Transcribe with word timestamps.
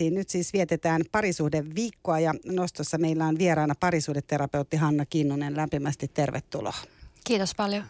Nyt 0.00 0.28
siis 0.28 0.52
vietetään 0.52 1.02
parisuhdeviikkoa 1.12 2.20
ja 2.20 2.34
nostossa 2.44 2.98
meillä 2.98 3.26
on 3.26 3.38
vieraana 3.38 3.74
parisuhdeterapeutti 3.80 4.76
Hanna 4.76 5.06
Kinnunen. 5.06 5.56
Lämpimästi 5.56 6.08
tervetuloa. 6.08 6.74
Kiitos 7.24 7.54
paljon. 7.54 7.84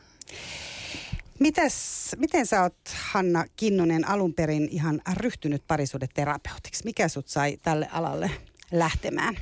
Mites, 1.38 2.16
miten 2.18 2.46
sä 2.46 2.62
oot 2.62 2.76
Hanna 3.12 3.44
Kinnunen 3.56 4.08
alun 4.08 4.34
perin 4.34 4.68
ihan 4.70 5.00
ryhtynyt 5.16 5.62
parisuhdeterapeutiksi? 5.66 6.84
Mikä 6.84 7.08
sut 7.08 7.28
sai 7.28 7.58
tälle 7.62 7.88
alalle 7.92 8.30
lähtemään? 8.72 9.36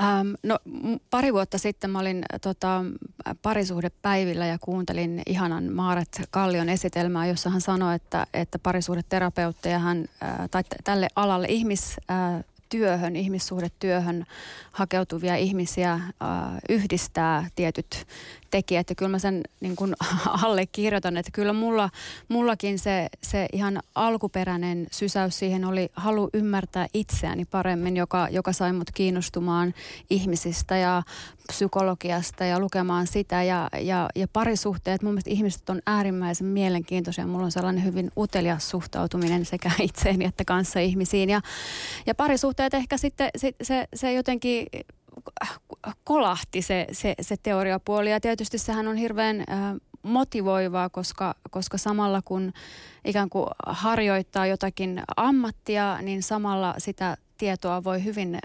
Ähm, 0.00 0.32
no 0.42 0.58
pari 1.10 1.32
vuotta 1.32 1.58
sitten 1.58 1.90
mä 1.90 1.98
olin 1.98 2.22
tota, 2.42 2.84
parisuhdepäivillä 3.42 4.46
ja 4.46 4.58
kuuntelin 4.60 5.22
ihanan 5.26 5.72
Maaret 5.72 6.22
Kallion 6.30 6.68
esitelmää, 6.68 7.26
jossa 7.26 7.50
hän 7.50 7.60
sanoi, 7.60 7.94
että, 7.94 8.26
että 8.34 8.58
parisuhdeterapeutteja 8.58 9.78
hän, 9.78 10.04
äh, 10.22 10.50
tai 10.50 10.62
tälle 10.84 11.08
alalle 11.16 11.46
ihmis, 11.50 11.96
äh, 12.10 12.44
työhön, 12.68 13.16
ihmissuhdetyöhön 13.16 14.26
hakeutuvia 14.72 15.36
ihmisiä 15.36 15.92
äh, 15.92 16.10
yhdistää 16.68 17.48
tietyt 17.56 18.06
tekijät. 18.52 18.90
Ja 18.90 18.94
kyllä 18.94 19.10
mä 19.10 19.18
sen 19.18 19.40
niin 19.60 19.76
kuin 19.76 19.94
allekirjoitan, 20.44 21.16
että 21.16 21.30
kyllä 21.32 21.52
mulla, 21.52 21.90
mullakin 22.28 22.78
se, 22.78 23.08
se 23.22 23.46
ihan 23.52 23.80
alkuperäinen 23.94 24.86
sysäys 24.90 25.38
siihen 25.38 25.64
oli 25.64 25.88
halu 25.92 26.30
ymmärtää 26.34 26.86
itseäni 26.94 27.44
paremmin, 27.44 27.96
joka, 27.96 28.28
joka 28.30 28.52
sai 28.52 28.72
mut 28.72 28.90
kiinnostumaan 28.94 29.74
ihmisistä 30.10 30.76
ja 30.76 31.02
psykologiasta 31.46 32.44
ja 32.44 32.60
lukemaan 32.60 33.06
sitä. 33.06 33.42
Ja, 33.42 33.68
ja, 33.80 34.08
ja 34.14 34.28
parisuhteet, 34.28 35.02
mun 35.02 35.12
mielestä 35.12 35.30
ihmiset 35.30 35.70
on 35.70 35.80
äärimmäisen 35.86 36.46
mielenkiintoisia. 36.46 37.26
Mulla 37.26 37.44
on 37.44 37.52
sellainen 37.52 37.84
hyvin 37.84 38.10
utelias 38.16 38.70
suhtautuminen 38.70 39.44
sekä 39.44 39.70
itseeni 39.88 40.24
että 40.24 40.44
kanssa 40.44 40.80
ihmisiin. 40.80 41.30
Ja, 41.30 41.40
ja 42.06 42.14
parisuhteet 42.14 42.74
ehkä 42.74 42.96
sitten 42.96 43.30
se, 43.36 43.52
se, 43.62 43.88
se 43.94 44.12
jotenkin 44.12 44.66
kolahti 46.04 46.62
se, 46.62 46.86
se, 46.92 47.14
se 47.20 47.36
teoriapuoli 47.42 48.10
ja 48.10 48.20
tietysti 48.20 48.58
sehän 48.58 48.88
on 48.88 48.96
hirveän 48.96 49.40
äh, 49.40 49.46
motivoivaa, 50.02 50.88
koska, 50.88 51.34
koska 51.50 51.78
samalla 51.78 52.22
kun 52.24 52.52
ikään 53.04 53.30
kuin 53.30 53.46
harjoittaa 53.66 54.46
jotakin 54.46 55.02
ammattia, 55.16 55.98
niin 56.02 56.22
samalla 56.22 56.74
sitä 56.78 57.16
tietoa 57.38 57.84
voi 57.84 58.04
hyvin 58.04 58.38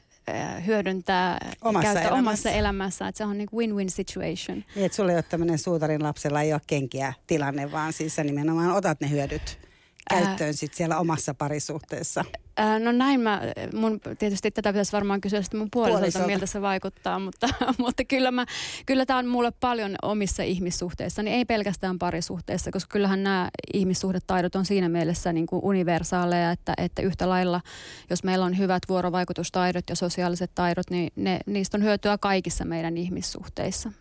hyödyntää 0.66 1.38
omassa 1.61 1.81
käyttää 1.81 2.02
elämässä. 2.03 2.19
omassa 2.19 2.50
elämässä. 2.50 3.08
Että 3.08 3.17
se 3.17 3.25
on 3.25 3.38
niin 3.38 3.50
win-win 3.56 3.89
situation. 3.89 4.63
Niin, 4.75 4.86
että 4.86 4.95
sulla 4.95 5.11
ei 5.11 5.17
ole 5.17 5.23
tämmöinen 5.23 5.58
suutarin 5.58 6.03
lapsella 6.03 6.41
ei 6.41 6.53
ole 6.53 6.61
kenkiä 6.67 7.13
tilanne, 7.28 7.72
vaan 7.72 7.94
siis 7.94 8.16
sä 8.16 8.23
nimenomaan 8.23 8.72
otat 8.72 9.02
ne 9.02 9.09
hyödyt 9.09 9.66
käyttöön 10.09 10.53
sit 10.53 10.73
siellä 10.73 11.00
omassa 11.00 11.33
parisuhteessa? 11.33 12.25
Ää, 12.58 12.80
no 12.80 12.91
näin 12.91 13.19
mä, 13.19 13.41
mun, 13.73 14.00
tietysti 14.19 14.52
tätä 14.52 14.73
pitäisi 14.73 14.91
varmaan 14.91 15.22
kysyä 15.22 15.41
sitten 15.41 15.59
mun 15.59 15.67
puolisolta, 15.72 16.27
miltä 16.27 16.45
se 16.45 16.61
vaikuttaa, 16.61 17.19
mutta, 17.19 17.50
mutta 17.77 18.03
kyllä, 18.03 18.31
mä, 18.31 18.45
kyllä 18.85 19.05
tämä 19.05 19.19
on 19.19 19.28
mulle 19.28 19.52
paljon 19.52 19.95
omissa 20.02 20.44
ihmissuhteissa, 20.44 21.23
niin 21.23 21.35
ei 21.35 21.45
pelkästään 21.45 22.00
parisuhteissa, 22.00 22.72
koska 22.72 22.94
kyllähän 22.94 23.23
nämä 23.23 23.50
ihmissuhdetaidot 23.73 24.55
on 24.55 24.66
siinä 24.66 24.89
mielessä 24.89 25.33
niin 25.33 25.47
kuin 25.47 25.63
universaaleja, 25.63 26.52
että, 26.52 26.73
että 26.78 27.02
yhtä 27.02 27.30
lailla, 27.30 27.61
jos 28.09 28.23
meillä 28.23 28.45
on 28.45 28.58
hyvät 28.58 28.83
vuorovaikutustaidot 28.89 29.89
ja 29.89 29.95
sosiaaliset 29.95 30.52
taidot, 30.55 30.89
niin 30.89 31.11
ne, 31.16 31.39
niistä 31.45 31.78
on 31.78 31.83
hyötyä 31.83 32.17
kaikissa 32.17 32.66
meidän 32.66 32.97
ihmissuhteissa. 32.97 33.91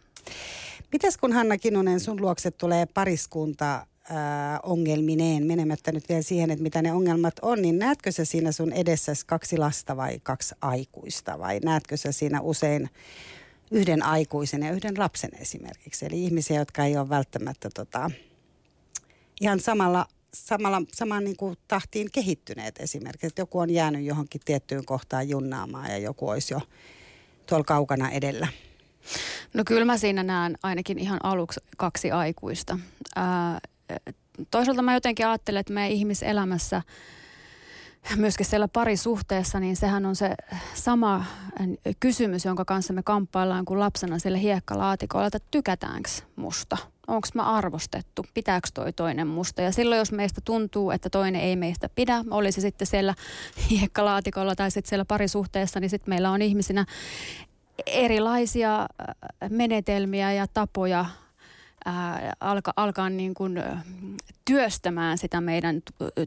Mitäs 0.92 1.16
kun 1.16 1.32
Hanna 1.32 1.58
Kinnunen, 1.58 2.00
sun 2.00 2.20
luokse 2.20 2.50
tulee 2.50 2.86
pariskunta 2.86 3.86
ää, 4.10 4.60
ongelmineen, 4.62 5.46
menemättä 5.46 5.92
nyt 5.92 6.08
vielä 6.08 6.22
siihen, 6.22 6.50
että 6.50 6.62
mitä 6.62 6.82
ne 6.82 6.92
ongelmat 6.92 7.34
on, 7.42 7.62
niin 7.62 7.78
näetkö 7.78 8.12
sä 8.12 8.24
siinä 8.24 8.52
sun 8.52 8.72
edessä 8.72 9.12
kaksi 9.26 9.58
lasta 9.58 9.96
vai 9.96 10.20
kaksi 10.22 10.54
aikuista 10.60 11.38
vai 11.38 11.60
näetkö 11.60 11.96
sä 11.96 12.12
siinä 12.12 12.40
usein 12.40 12.90
yhden 13.70 14.02
aikuisen 14.02 14.62
ja 14.62 14.72
yhden 14.72 14.94
lapsen 14.98 15.30
esimerkiksi? 15.40 16.06
Eli 16.06 16.24
ihmisiä, 16.24 16.58
jotka 16.58 16.84
ei 16.84 16.96
ole 16.96 17.08
välttämättä 17.08 17.68
tota, 17.74 18.10
ihan 19.40 19.60
samalla, 19.60 20.06
samalla, 20.34 20.82
samaan 20.92 21.24
niin 21.24 21.36
kuin 21.36 21.56
tahtiin 21.68 22.08
kehittyneet 22.12 22.80
esimerkiksi. 22.80 23.26
Että 23.26 23.42
joku 23.42 23.58
on 23.58 23.70
jäänyt 23.70 24.04
johonkin 24.04 24.40
tiettyyn 24.44 24.84
kohtaan 24.84 25.28
junnaamaan 25.28 25.90
ja 25.90 25.98
joku 25.98 26.28
olisi 26.28 26.54
jo 26.54 26.60
tuolla 27.46 27.64
kaukana 27.64 28.10
edellä. 28.10 28.48
No 29.54 29.64
kyllä 29.66 29.84
mä 29.84 29.98
siinä 29.98 30.22
näen 30.22 30.58
ainakin 30.62 30.98
ihan 30.98 31.18
aluksi 31.22 31.60
kaksi 31.76 32.10
aikuista. 32.10 32.78
Ää, 33.16 33.60
toisaalta 34.50 34.82
mä 34.82 34.94
jotenkin 34.94 35.26
ajattelen, 35.26 35.60
että 35.60 35.72
meidän 35.72 35.92
ihmiselämässä 35.92 36.82
myöskin 38.16 38.46
siellä 38.46 38.68
parisuhteessa, 38.68 39.60
niin 39.60 39.76
sehän 39.76 40.06
on 40.06 40.16
se 40.16 40.34
sama 40.74 41.24
kysymys, 42.00 42.44
jonka 42.44 42.64
kanssa 42.64 42.92
me 42.92 43.02
kamppaillaan 43.02 43.64
kuin 43.64 43.80
lapsena 43.80 44.18
sille 44.18 44.40
hiekkalaatikolla, 44.40 45.26
että 45.26 45.38
tykätäänkö 45.50 46.10
musta? 46.36 46.76
Onko 47.06 47.28
mä 47.34 47.42
arvostettu? 47.42 48.26
Pitääkö 48.34 48.68
toi 48.74 48.92
toinen 48.92 49.26
musta? 49.26 49.62
Ja 49.62 49.72
silloin, 49.72 49.98
jos 49.98 50.12
meistä 50.12 50.40
tuntuu, 50.44 50.90
että 50.90 51.10
toinen 51.10 51.40
ei 51.40 51.56
meistä 51.56 51.88
pidä, 51.94 52.24
oli 52.30 52.52
se 52.52 52.60
sitten 52.60 52.86
siellä 52.86 53.14
hiekkalaatikolla 53.70 54.56
tai 54.56 54.70
sitten 54.70 54.88
siellä 54.88 55.04
parisuhteessa, 55.04 55.80
niin 55.80 55.90
sitten 55.90 56.12
meillä 56.12 56.30
on 56.30 56.42
ihmisinä 56.42 56.84
erilaisia 57.86 58.86
menetelmiä 59.50 60.32
ja 60.32 60.46
tapoja 60.54 61.04
ää, 61.86 62.32
alka, 62.40 62.72
alkaa 62.76 63.10
niin 63.10 63.34
kuin, 63.34 63.62
työstämään 64.44 65.18
sitä 65.18 65.40
meidän 65.40 65.82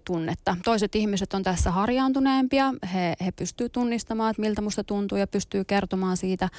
tunnetta. 0.06 0.58
Toiset 0.64 0.96
ihmiset 0.96 1.34
on 1.34 1.44
tässä 1.44 1.72
harjaantuneempia, 1.72 2.74
he, 2.94 3.14
he 3.26 3.32
pystyy 3.32 3.70
tunnistamaan, 3.70 4.32
että 4.32 4.42
miltä 4.42 4.62
musta 4.62 4.84
tuntuu 4.84 5.18
ja 5.18 5.28
pystyy 5.28 5.64
kertomaan 5.64 6.18
siitä, 6.18 6.50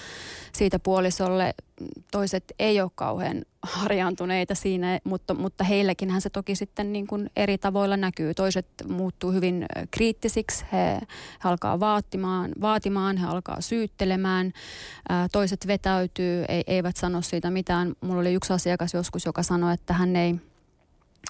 siitä 0.52 0.78
puolisolle. 0.78 1.54
Toiset 2.10 2.44
ei 2.58 2.80
ole 2.80 2.90
kauhean 2.94 3.42
harjaantuneita 3.62 4.54
siinä, 4.54 4.98
mutta, 5.04 5.34
mutta 5.34 5.64
heilläkinhän 5.64 6.20
se 6.20 6.30
toki 6.30 6.54
sitten 6.54 6.92
niin 6.92 7.06
kuin 7.06 7.30
eri 7.36 7.58
tavoilla 7.58 7.96
näkyy. 7.96 8.34
Toiset 8.34 8.66
muuttuu 8.88 9.32
hyvin 9.32 9.66
kriittisiksi, 9.90 10.64
he, 10.72 10.78
he 10.78 11.48
alkaa 11.48 11.80
vaatimaan, 11.80 12.52
vaatimaan, 12.60 13.16
he 13.16 13.26
alkaa 13.26 13.60
syyttelemään, 13.60 14.52
ää, 15.08 15.28
toiset 15.32 15.66
vetäytyy, 15.66 16.44
ei, 16.48 16.64
eivät 16.66 16.96
sano 16.96 17.22
siitä 17.22 17.50
mitään. 17.50 17.92
Mulla 18.00 18.20
oli 18.20 18.34
yksi 18.34 18.52
asiakas 18.52 18.94
joskus, 18.94 19.26
joka 19.26 19.42
sanoi, 19.42 19.74
että 19.74 19.92
hän 19.92 20.16
ei 20.16 20.34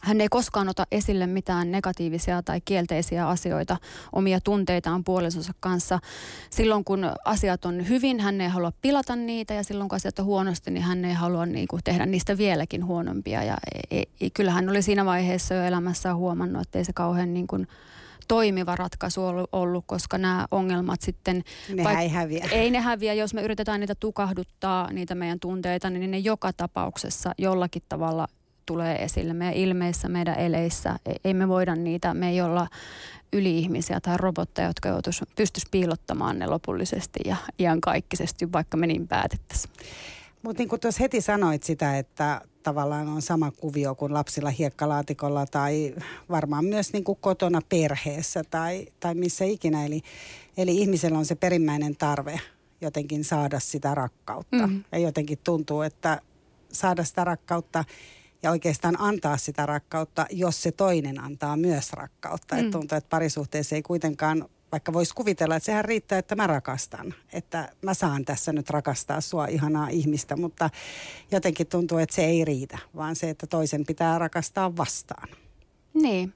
hän 0.03 0.21
ei 0.21 0.28
koskaan 0.28 0.69
ota 0.69 0.87
esille 0.93 1.27
mitään 1.27 1.71
negatiivisia 1.71 2.43
tai 2.43 2.61
kielteisiä 2.65 3.28
asioita, 3.28 3.77
omia 4.12 4.41
tunteitaan 4.41 5.05
puolisonsa 5.05 5.53
kanssa. 5.61 5.99
Silloin 6.51 6.84
kun 6.84 7.12
asiat 7.25 7.65
on 7.65 7.89
hyvin, 7.89 8.21
hän 8.21 8.41
ei 8.41 8.49
halua 8.49 8.73
pilata 8.83 9.17
niitä 9.17 9.55
ja 9.55 9.62
silloin 9.62 9.89
kun 9.89 9.97
asiat 9.97 10.19
on 10.19 10.25
huonosti, 10.25 10.71
niin 10.71 10.83
hän 10.83 11.05
ei 11.05 11.15
halua 11.15 11.47
niin 11.47 11.69
kuin, 11.69 11.83
tehdä 11.84 12.06
niistä 12.06 12.39
vieläkin 12.39 12.87
huonompia. 12.87 13.45
Ja 13.45 13.56
e, 13.91 14.03
e, 14.21 14.31
kyllä 14.34 14.51
hän 14.51 14.69
oli 14.69 14.83
siinä 14.83 15.05
vaiheessa 15.05 15.55
jo 15.55 15.62
elämässään 15.62 16.17
huomannut, 16.17 16.62
että 16.62 16.78
ei 16.78 16.84
se 16.84 16.93
kauhean 16.93 17.34
niin 17.34 17.47
kuin, 17.47 17.67
toimiva 18.28 18.77
ratkaisu 18.77 19.21
ollut, 19.53 19.84
koska 19.87 20.19
nämä 20.19 20.47
ongelmat 20.51 21.01
sitten... 21.01 21.43
Ne 21.75 21.84
vaik- 21.84 21.99
ei 21.99 22.09
häviä. 22.09 22.49
Ei 22.53 22.71
ne 22.71 22.81
häviä, 22.81 23.15
jos 23.15 23.34
me 23.34 23.43
yritetään 23.43 23.81
niitä 23.81 23.95
tukahduttaa, 23.95 24.93
niitä 24.93 25.15
meidän 25.15 25.41
tunteita, 25.41 25.91
niin 25.91 26.11
ne 26.11 26.19
joka 26.19 26.53
tapauksessa 26.53 27.34
jollakin 27.39 27.83
tavalla 27.89 28.27
tulee 28.71 29.05
esille 29.05 29.33
meidän 29.33 29.55
ilmeissä, 29.55 30.09
meidän 30.09 30.39
eleissä. 30.39 30.97
Ei 31.25 31.35
me 31.35 31.49
voida 31.49 31.75
niitä, 31.75 32.15
me 32.15 32.29
ei 32.29 32.41
olla 32.41 32.69
yli-ihmisiä 33.33 34.01
tai 34.01 34.17
robotteja, 34.17 34.69
jotka 34.69 34.89
joutuisi, 34.89 35.25
pystyisi 35.37 35.67
piilottamaan 35.71 36.39
ne 36.39 36.47
lopullisesti 36.47 37.21
ja 37.25 37.37
iankaikkisesti, 37.59 38.53
vaikka 38.53 38.77
me 38.77 38.87
niin 38.87 39.09
päätettäisiin. 39.09 39.75
Mutta 40.43 40.61
niin 40.61 40.69
kuin 40.69 40.81
tuossa 40.81 41.03
heti 41.03 41.21
sanoit 41.21 41.63
sitä, 41.63 41.99
että 41.99 42.41
tavallaan 42.63 43.09
on 43.09 43.23
sama 43.23 43.51
kuvio 43.51 43.95
kuin 43.95 44.15
lapsilla 44.15 44.51
hiekkalaatikolla 44.51 45.47
tai 45.47 45.95
varmaan 46.31 46.65
myös 46.65 46.93
niin 46.93 47.05
kuin 47.05 47.19
kotona 47.21 47.61
perheessä 47.69 48.43
tai, 48.51 48.87
tai 49.01 49.15
missä 49.15 49.45
ikinä. 49.45 49.87
Eli, 49.87 50.03
eli 50.57 50.77
ihmisellä 50.77 51.19
on 51.19 51.27
se 51.27 51.34
perimmäinen 51.34 51.97
tarve 51.97 52.41
jotenkin 52.81 53.25
saada 53.25 53.61
sitä 53.61 53.95
rakkautta. 53.95 54.66
Mm. 54.66 54.84
Ja 54.93 54.99
jotenkin 54.99 55.39
tuntuu, 55.45 55.83
että 55.83 56.21
saada 56.73 57.05
sitä 57.05 57.25
rakkautta 57.25 57.84
ja 58.42 58.51
oikeastaan 58.51 59.01
antaa 59.01 59.37
sitä 59.37 59.66
rakkautta, 59.66 60.27
jos 60.31 60.63
se 60.63 60.72
toinen 60.72 61.21
antaa 61.21 61.57
myös 61.57 61.92
rakkautta. 61.92 62.54
Mm. 62.54 62.60
Että 62.60 62.78
tuntuu, 62.78 62.98
että 62.98 63.10
parisuhteessa 63.10 63.75
ei 63.75 63.83
kuitenkaan, 63.83 64.48
vaikka 64.72 64.92
voisi 64.92 65.15
kuvitella, 65.15 65.57
että 65.57 65.65
sehän 65.65 65.84
riittää, 65.84 66.19
että 66.19 66.37
mä 66.37 66.47
rakastan. 66.47 67.15
Että 67.33 67.69
mä 67.83 67.95
saan 67.95 68.25
tässä 68.25 68.53
nyt 68.53 68.71
rakastaa 68.71 69.21
sua 69.21 69.47
ihanaa 69.47 69.89
ihmistä, 69.89 70.37
mutta 70.37 70.71
jotenkin 71.31 71.66
tuntuu, 71.66 71.98
että 71.98 72.15
se 72.15 72.25
ei 72.25 72.45
riitä, 72.45 72.78
vaan 72.97 73.16
se, 73.16 73.31
että 73.31 73.47
toisen 73.47 73.87
pitää 73.87 74.19
rakastaa 74.19 74.77
vastaan. 74.77 75.28
Niin, 75.95 76.34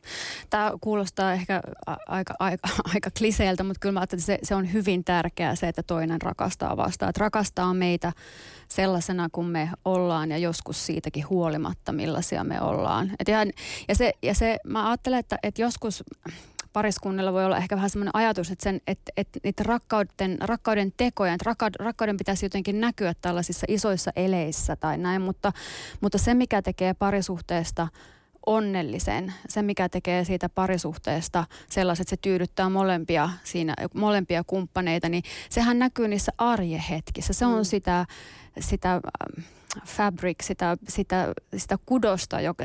tämä 0.51 0.73
kuulostaa 0.81 1.33
ehkä 1.33 1.61
aika, 1.87 2.35
aika, 2.39 2.69
aika 2.95 3.11
kliseeltä, 3.19 3.65
mutta 3.65 3.81
kyllä 3.81 3.93
mä 3.93 4.03
että 4.03 4.17
se, 4.17 4.39
se 4.43 4.55
on 4.55 4.73
hyvin 4.73 5.05
tärkeää 5.05 5.55
se, 5.55 5.69
että 5.69 5.83
toinen 5.83 6.23
rakastaa 6.23 6.77
vastaan. 6.77 7.11
Että 7.11 7.21
rakastaa 7.21 7.75
meitä 7.75 8.13
sellaisena 8.69 9.29
kuin 9.33 9.47
me 9.47 9.71
ollaan 9.85 10.31
ja 10.31 10.39
joskus 10.39 10.87
siitäkin 10.87 11.29
huolimatta 11.29 11.93
millaisia 11.93 12.45
me 12.45 12.61
ollaan. 12.61 13.11
Et 13.19 13.29
ihan, 13.29 13.49
ja, 13.89 13.95
se, 13.95 14.13
ja 14.23 14.35
se, 14.35 14.59
mä 14.65 14.89
ajattelen, 14.89 15.19
että, 15.19 15.39
että 15.43 15.63
joskus 15.63 16.05
pariskunnilla 16.73 17.33
voi 17.33 17.45
olla 17.45 17.57
ehkä 17.57 17.77
vähän 17.77 17.91
semmoinen 17.91 18.17
ajatus, 18.17 18.51
että, 18.51 18.63
sen, 18.63 18.81
että, 18.87 19.13
että 19.17 19.41
niitä 19.45 19.63
rakkauden, 19.63 20.39
rakkauden 20.41 20.93
tekoja, 20.97 21.33
että 21.33 21.45
rakkauden, 21.47 21.81
rakkauden 21.81 22.17
pitäisi 22.17 22.47
jotenkin 22.47 22.81
näkyä 22.81 23.15
tällaisissa 23.23 23.67
isoissa 23.69 24.11
eleissä 24.17 24.77
tai 24.77 24.99
näin, 24.99 25.23
mutta, 25.23 25.53
mutta 26.01 26.19
se 26.19 26.35
mikä 26.35 26.63
tekee 26.63 26.95
parisuhteesta 26.95 27.89
onnellisen, 28.47 29.35
se 29.49 29.63
mikä 29.63 29.89
tekee 29.89 30.25
siitä 30.25 30.49
parisuhteesta 30.49 31.45
sellaiset, 31.71 32.03
että 32.03 32.11
se 32.11 32.17
tyydyttää 32.17 32.69
molempia, 32.69 33.31
siinä, 33.45 33.75
molempia 33.95 34.45
kumppaneita, 34.45 35.09
niin 35.09 35.23
sehän 35.51 35.79
näkyy 35.79 36.09
niissä 36.09 36.33
arjehetkissä. 36.39 37.33
Se 37.33 37.47
on 37.47 37.59
mm. 37.59 37.65
sitä, 37.65 38.07
sitä 38.61 39.01
fabric, 39.87 40.43
sitä, 40.43 40.77
sitä, 40.89 41.35
sitä 41.57 41.79
kudosta. 41.87 42.41
Joka, 42.41 42.65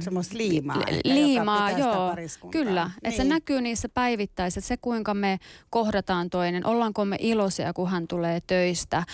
Semmoista 0.00 0.38
liimaa. 0.38 0.82
liimaa, 1.04 1.70
joka 1.70 1.82
joo. 1.82 2.16
Kyllä. 2.50 2.84
Niin. 2.84 2.94
Että 3.02 3.16
se 3.16 3.24
näkyy 3.24 3.60
niissä 3.60 3.88
päivittäisissä, 3.88 4.68
se 4.68 4.76
kuinka 4.76 5.14
me 5.14 5.38
kohdataan 5.70 6.30
toinen. 6.30 6.66
Ollaanko 6.66 7.04
me 7.04 7.16
iloisia, 7.20 7.72
kun 7.72 7.90
hän 7.90 8.08
tulee 8.08 8.40
töistä. 8.46 9.04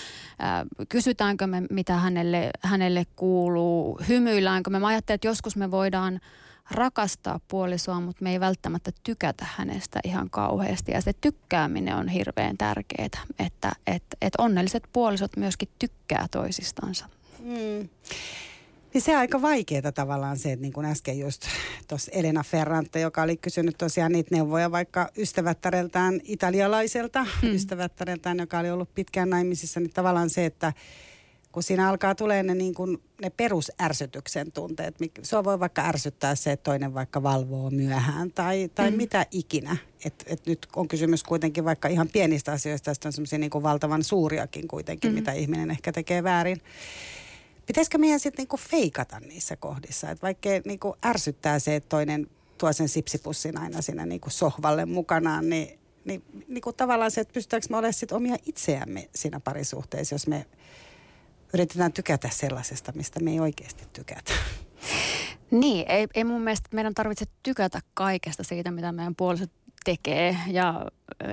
Kysytäänkö 0.89 1.47
me, 1.47 1.63
mitä 1.71 1.97
hänelle, 1.97 2.51
hänelle 2.61 3.05
kuuluu. 3.17 4.01
Hymyilläänkö 4.09 4.71
me. 4.71 4.79
Mä 4.79 4.87
ajattelen, 4.87 5.15
että 5.15 5.27
joskus 5.29 5.57
me 5.57 5.71
voidaan 5.71 6.21
rakastaa 6.71 7.41
puolisoa, 7.49 8.01
mutta 8.01 8.23
me 8.25 8.33
ei 8.33 8.41
välttämättä 8.41 8.91
tykätä 9.05 9.47
hänestä 9.57 10.01
ihan 10.05 10.31
kauheasti. 10.31 10.93
Ja 10.93 11.01
se 11.01 11.13
tykkääminen 11.21 11.97
on 11.97 12.09
hirveän 12.09 12.59
tärkeää, 12.59 13.05
että, 13.05 13.19
että, 13.39 13.73
että 14.23 14.43
onnelliset 14.43 14.83
puolisot 14.93 15.37
myöskin 15.37 15.69
tykkää 15.79 16.27
toisistansa. 16.31 17.09
Mm. 17.43 17.89
Niin 18.95 19.03
se 19.03 19.13
on 19.13 19.19
aika 19.19 19.43
vaikeaa 19.43 19.93
tavallaan 19.93 20.39
se, 20.39 20.53
että 20.53 20.63
niin 20.63 20.73
kuin 20.73 20.87
äsken 20.87 21.19
just 21.19 21.43
tuossa 21.89 22.13
Elena 22.15 22.43
Ferrante, 22.43 23.01
joka 23.01 23.23
oli 23.23 23.37
kysynyt 23.37 23.79
tosiaan 23.79 24.13
niitä 24.13 24.35
neuvoja 24.35 24.71
vaikka 24.71 25.11
ystävättäreltään 25.19 26.21
italialaiselta, 26.25 27.27
mm. 27.43 27.55
ystävättäreltään, 27.55 28.39
joka 28.39 28.59
oli 28.59 28.71
ollut 28.71 28.95
pitkään 28.95 29.31
naimisissa, 29.31 29.81
niin 29.81 29.93
tavallaan 29.93 30.31
se, 30.31 30.45
että 30.45 30.73
kun 31.53 31.63
siinä 31.63 31.89
alkaa 31.89 32.15
tulee 32.15 32.43
ne, 32.43 32.55
niin 32.55 32.75
kuin, 32.75 32.99
ne 33.23 33.31
perusärsytyksen 33.31 34.53
tunteet. 34.53 34.95
Se 35.23 35.45
voi 35.45 35.61
vaikka 35.61 35.83
ärsyttää 35.83 36.35
se, 36.35 36.53
että 36.53 36.65
toinen 36.65 36.95
vaikka 36.95 37.23
valvoo 37.23 37.71
myöhään 37.71 38.33
tai, 38.33 38.71
tai 38.75 38.91
mm. 38.91 38.97
mitä 38.97 39.27
ikinä. 39.31 39.77
Et, 40.05 40.25
et 40.27 40.47
nyt 40.47 40.67
on 40.77 40.89
kysymys 40.89 41.23
kuitenkin 41.23 41.65
vaikka 41.65 41.89
ihan 41.89 42.09
pienistä 42.09 42.53
asioista, 42.53 42.85
tästä 42.85 43.09
on 43.09 43.13
semmoisia 43.13 43.39
niin 43.39 43.51
valtavan 43.55 44.05
suuriakin 44.05 44.69
kuitenkin, 44.69 45.11
mm. 45.11 45.15
mitä 45.15 45.33
ihminen 45.33 45.71
ehkä 45.71 45.93
tekee 45.93 46.23
väärin. 46.23 46.61
Pitäisikö 47.67 47.99
meidän 47.99 48.21
sitten 48.21 48.43
niinku 48.43 48.57
feikata 48.57 49.21
niissä 49.21 49.57
kohdissa? 49.57 50.11
Että 50.11 50.23
vaikka 50.23 50.49
niinku 50.65 50.97
ärsyttää 51.05 51.59
se, 51.59 51.77
että 51.77 51.89
toinen 51.89 52.27
tuo 52.59 52.73
sen 52.73 52.89
sipsipussin 52.89 53.59
aina 53.59 53.83
sinne 53.83 54.07
niinku 54.07 54.31
sohvalle 54.31 54.87
mukanaan, 54.87 55.49
niin, 55.49 55.79
niin 56.05 56.23
niinku 56.49 56.73
tavallaan 56.73 57.11
se, 57.11 57.21
että 57.21 57.33
pystytäänkö 57.35 57.67
me 57.71 57.77
olemaan 57.77 57.93
sit 57.93 58.13
omia 58.13 58.37
itseämme 58.47 59.09
siinä 59.15 59.41
parisuhteessa, 59.41 60.15
jos 60.15 60.27
me 60.27 60.47
yritetään 61.55 61.93
tykätä 61.93 62.29
sellaisesta, 62.33 62.93
mistä 62.95 63.21
me 63.21 63.31
ei 63.31 63.41
oikeasti 63.41 63.85
tykätä. 63.93 64.33
Niin, 65.51 65.91
ei, 65.91 66.07
ei 66.15 66.25
mun 66.25 66.43
mielestä 66.43 66.69
meidän 66.73 66.95
tarvitse 66.95 67.25
tykätä 67.43 67.81
kaikesta 67.95 68.43
siitä, 68.43 68.71
mitä 68.71 68.93
meidän 68.93 69.15
puoliset 69.15 69.51
tekee. 69.85 70.37
Ja 70.47 70.87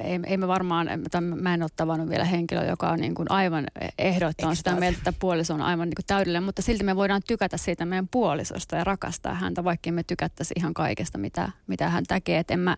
ei, 0.04 0.20
ei 0.26 0.38
me 0.38 0.48
varmaan, 0.48 0.90
mä 1.36 1.54
en 1.54 1.64
ole 1.64 1.70
tavannut 1.76 2.10
vielä 2.10 2.26
henkilöä, 2.26 2.66
joka 2.66 2.90
on 2.90 3.00
niin 3.00 3.16
kuin 3.16 3.32
aivan 3.32 3.66
ehdottoman 3.98 4.56
sitä 4.56 4.76
mieltä, 4.76 4.98
että 4.98 5.14
puoliso 5.20 5.54
on 5.54 5.62
aivan 5.62 5.90
niin 5.90 5.96
kuin 5.96 6.06
täydellinen, 6.08 6.44
mutta 6.44 6.62
silti 6.62 6.84
me 6.84 6.96
voidaan 6.96 7.22
tykätä 7.28 7.58
siitä 7.58 7.86
meidän 7.86 8.08
puolisosta 8.08 8.76
ja 8.76 8.84
rakastaa 8.84 9.34
häntä, 9.34 9.64
vaikka 9.64 9.92
me 9.92 10.04
tykättäisi 10.04 10.54
ihan 10.58 10.74
kaikesta, 10.74 11.18
mitä, 11.18 11.52
mitä 11.68 11.90
hän 11.90 12.04
tekee. 12.08 12.40
Et 12.40 12.52
en, 12.52 12.60
mä, 12.60 12.78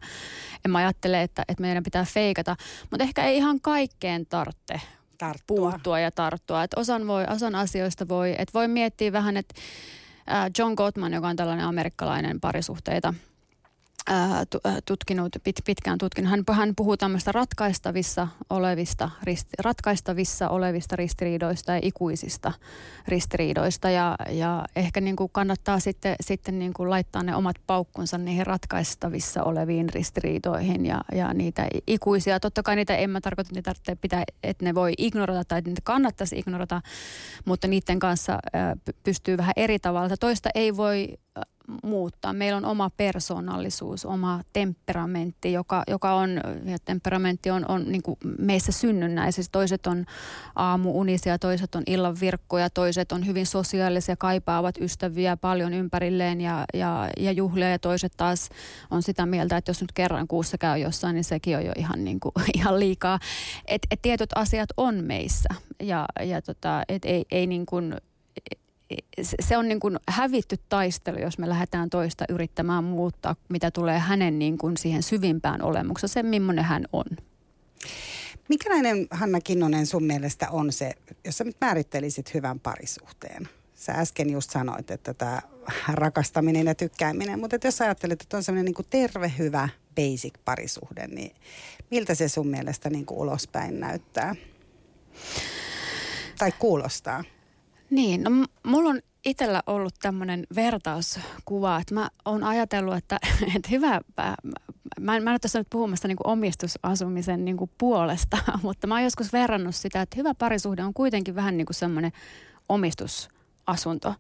en 0.65 0.71
mä 0.71 0.77
ajattele, 0.77 1.21
että, 1.21 1.41
että 1.47 1.61
meidän 1.61 1.83
pitää 1.83 2.05
feikata, 2.05 2.55
mutta 2.91 3.03
ehkä 3.03 3.23
ei 3.23 3.37
ihan 3.37 3.61
kaikkeen 3.61 4.25
tarvitse 4.25 4.81
tarttua. 5.17 5.55
puuttua 5.55 5.99
ja 5.99 6.11
tarttua. 6.11 6.63
Et 6.63 6.73
osan, 6.73 7.07
voi, 7.07 7.25
osan 7.29 7.55
asioista 7.55 8.07
voi, 8.07 8.35
että 8.37 8.53
voi 8.53 8.67
miettiä 8.67 9.11
vähän, 9.11 9.37
että 9.37 9.55
John 10.57 10.73
Gottman, 10.73 11.13
joka 11.13 11.27
on 11.27 11.35
tällainen 11.35 11.65
amerikkalainen 11.65 12.39
parisuhteita– 12.39 13.13
tutkinut, 14.85 15.35
pit, 15.43 15.55
pitkään 15.65 15.97
tutkinut. 15.97 16.29
Hän, 16.31 16.43
hän 16.51 16.73
puhuu 16.75 16.97
tämmöistä 16.97 17.31
ratkaistavissa 17.31 18.27
olevista, 18.49 19.09
risti, 19.23 19.49
ratkaistavissa 19.59 20.49
olevista 20.49 20.95
ristiriidoista 20.95 21.71
ja 21.71 21.79
ikuisista 21.83 22.51
ristiriidoista. 23.07 23.89
Ja, 23.89 24.15
ja 24.29 24.65
ehkä 24.75 25.01
niin 25.01 25.15
kuin 25.15 25.29
kannattaa 25.33 25.79
sitten, 25.79 26.15
sitten 26.21 26.59
niin 26.59 26.73
kuin 26.73 26.89
laittaa 26.89 27.23
ne 27.23 27.35
omat 27.35 27.55
paukkunsa 27.67 28.17
niihin 28.17 28.47
ratkaistavissa 28.47 29.43
oleviin 29.43 29.89
ristiriidoihin 29.89 30.85
ja, 30.85 31.01
ja 31.11 31.33
niitä 31.33 31.67
ikuisia. 31.87 32.39
Totta 32.39 32.63
kai 32.63 32.75
niitä 32.75 32.95
en 32.95 33.09
mä 33.09 33.21
tarkoita, 33.21 33.59
että 33.59 33.71
niitä 33.71 34.01
pitää, 34.01 34.23
että 34.43 34.65
ne 34.65 34.75
voi 34.75 34.93
ignorata 34.97 35.43
tai 35.43 35.61
niitä 35.61 35.81
kannattaisi 35.83 36.39
ignorata, 36.39 36.81
mutta 37.45 37.67
niiden 37.67 37.99
kanssa 37.99 38.39
pystyy 39.03 39.37
vähän 39.37 39.53
eri 39.55 39.79
tavalla. 39.79 40.17
Toista 40.17 40.49
ei 40.55 40.77
voi 40.77 41.17
muuttaa. 41.83 42.33
Meillä 42.33 42.57
on 42.57 42.65
oma 42.65 42.89
persoonallisuus, 42.89 44.05
oma 44.05 44.41
temperamentti, 44.53 45.53
joka, 45.53 45.83
joka 45.87 46.13
on, 46.13 46.41
ja 46.65 46.77
temperamentti 46.85 47.51
on, 47.51 47.65
on 47.67 47.91
niin 47.91 48.03
kuin 48.03 48.17
meissä 48.37 48.71
synnynnäisissä. 48.71 49.51
Toiset 49.51 49.87
on 49.87 50.05
aamuunisia, 50.55 51.39
toiset 51.39 51.75
on 51.75 51.83
illan 51.87 52.17
virkkoja, 52.21 52.69
toiset 52.69 53.11
on 53.11 53.25
hyvin 53.25 53.45
sosiaalisia, 53.45 54.15
kaipaavat 54.15 54.77
ystäviä 54.81 55.37
paljon 55.37 55.73
ympärilleen 55.73 56.41
ja, 56.41 56.65
ja, 56.73 57.09
ja 57.17 57.31
juhlia, 57.31 57.69
ja 57.69 57.79
toiset 57.79 58.13
taas 58.17 58.49
on 58.91 59.03
sitä 59.03 59.25
mieltä, 59.25 59.57
että 59.57 59.69
jos 59.69 59.81
nyt 59.81 59.91
kerran 59.91 60.27
kuussa 60.27 60.57
käy 60.57 60.77
jossain, 60.77 61.13
niin 61.13 61.23
sekin 61.23 61.57
on 61.57 61.65
jo 61.65 61.71
ihan, 61.77 62.03
niin 62.03 62.19
kuin, 62.19 62.33
ihan 62.57 62.79
liikaa. 62.79 63.19
Et, 63.65 63.81
et 63.91 64.01
tietyt 64.01 64.29
asiat 64.35 64.69
on 64.77 65.03
meissä, 65.03 65.49
ja, 65.83 66.05
ja 66.25 66.41
tota, 66.41 66.83
et 66.89 67.05
ei, 67.05 67.25
ei 67.31 67.47
niin 67.47 67.65
kuin, 67.65 67.95
se 69.41 69.57
on 69.57 69.67
niin 69.67 69.79
kuin 69.79 69.99
hävitty 70.07 70.57
taistelu, 70.69 71.19
jos 71.19 71.37
me 71.37 71.49
lähdetään 71.49 71.89
toista 71.89 72.25
yrittämään 72.29 72.83
muuttaa, 72.83 73.35
mitä 73.49 73.71
tulee 73.71 73.99
hänen 73.99 74.39
niin 74.39 74.57
kuin 74.57 74.77
siihen 74.77 75.03
syvimpään 75.03 75.61
olemukseen, 75.61 76.09
se 76.09 76.23
millainen 76.23 76.65
hän 76.65 76.85
on. 76.93 77.05
Mikälainen, 78.49 79.07
Hanna 79.11 79.41
Kinnonen, 79.41 79.85
sun 79.85 80.03
mielestä 80.03 80.49
on 80.49 80.71
se, 80.71 80.93
jos 81.25 81.37
sä 81.37 81.43
nyt 81.43 81.57
määrittelisit 81.61 82.33
hyvän 82.33 82.59
parisuhteen? 82.59 83.49
Sä 83.75 83.91
äsken 83.91 84.29
just 84.29 84.51
sanoit, 84.51 84.91
että 84.91 85.13
tämä 85.13 85.41
rakastaminen 85.87 86.65
ja 86.65 86.75
tykkääminen, 86.75 87.39
mutta 87.39 87.55
että 87.55 87.67
jos 87.67 87.81
ajattelet, 87.81 88.21
että 88.21 88.37
on 88.37 88.43
semmoinen 88.43 88.73
niin 88.77 88.87
terve, 88.89 89.31
hyvä, 89.37 89.69
basic 89.95 90.33
parisuhde, 90.45 91.07
niin 91.07 91.35
miltä 91.91 92.15
se 92.15 92.29
sun 92.29 92.47
mielestä 92.47 92.89
niin 92.89 93.05
kuin 93.05 93.19
ulospäin 93.19 93.79
näyttää? 93.79 94.35
Tai 96.37 96.51
kuulostaa? 96.59 97.23
Niin, 97.91 98.23
no 98.23 98.29
mulla 98.63 98.89
on 98.89 99.01
itsellä 99.25 99.63
ollut 99.67 99.93
tämmöinen 100.01 100.47
vertauskuva, 100.55 101.77
että 101.77 101.93
mä 101.93 102.09
oon 102.25 102.43
ajatellut, 102.43 102.95
että, 102.95 103.19
että 103.55 103.69
hyvä, 103.71 104.01
mä 104.99 105.15
en, 105.15 105.23
mä 105.23 105.29
en 105.29 105.33
ole 105.33 105.39
tässä 105.39 105.59
nyt 105.59 105.67
puhumassa 105.69 106.07
niin 106.07 106.17
omistusasumisen 106.23 107.45
niin 107.45 107.57
puolesta, 107.77 108.37
mutta 108.63 108.87
mä 108.87 108.95
oon 108.95 109.03
joskus 109.03 109.33
verrannut 109.33 109.75
sitä, 109.75 110.01
että 110.01 110.17
hyvä 110.17 110.33
parisuhde 110.33 110.83
on 110.83 110.93
kuitenkin 110.93 111.35
vähän 111.35 111.57
niin 111.57 111.65
kuin 111.65 111.75
semmoinen 111.75 112.11
omistus 112.69 113.29
asunto. 113.67 114.15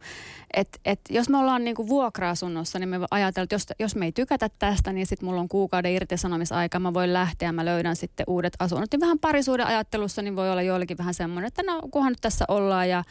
Et, 0.53 0.79
et 0.85 0.99
jos 1.09 1.29
me 1.29 1.37
ollaan 1.37 1.63
niinku 1.63 1.87
vuokra-asunnossa, 1.87 2.79
niin 2.79 2.89
me 2.89 2.99
ajatellaan, 3.11 3.43
että 3.43 3.55
jos, 3.55 3.65
jos 3.79 3.95
me 3.95 4.05
ei 4.05 4.11
tykätä 4.11 4.49
tästä, 4.59 4.93
niin 4.93 5.07
sitten 5.07 5.29
mulla 5.29 5.41
on 5.41 5.49
kuukauden 5.49 5.91
irtisanomisaika, 5.91 6.79
mä 6.79 6.93
voin 6.93 7.13
lähteä, 7.13 7.51
mä 7.51 7.65
löydän 7.65 7.95
sitten 7.95 8.23
uudet 8.27 8.53
asunnot. 8.59 8.91
Niin 8.91 8.99
vähän 8.99 9.19
parisuuden 9.19 9.67
ajattelussa 9.67 10.21
niin 10.21 10.35
voi 10.35 10.51
olla 10.51 10.61
joillekin 10.61 10.97
vähän 10.97 11.13
semmoinen, 11.13 11.47
että 11.47 11.63
no 11.63 11.81
kunhan 11.91 12.11
nyt 12.11 12.21
tässä 12.21 12.45
ollaan 12.47 12.89
ja 12.89 13.03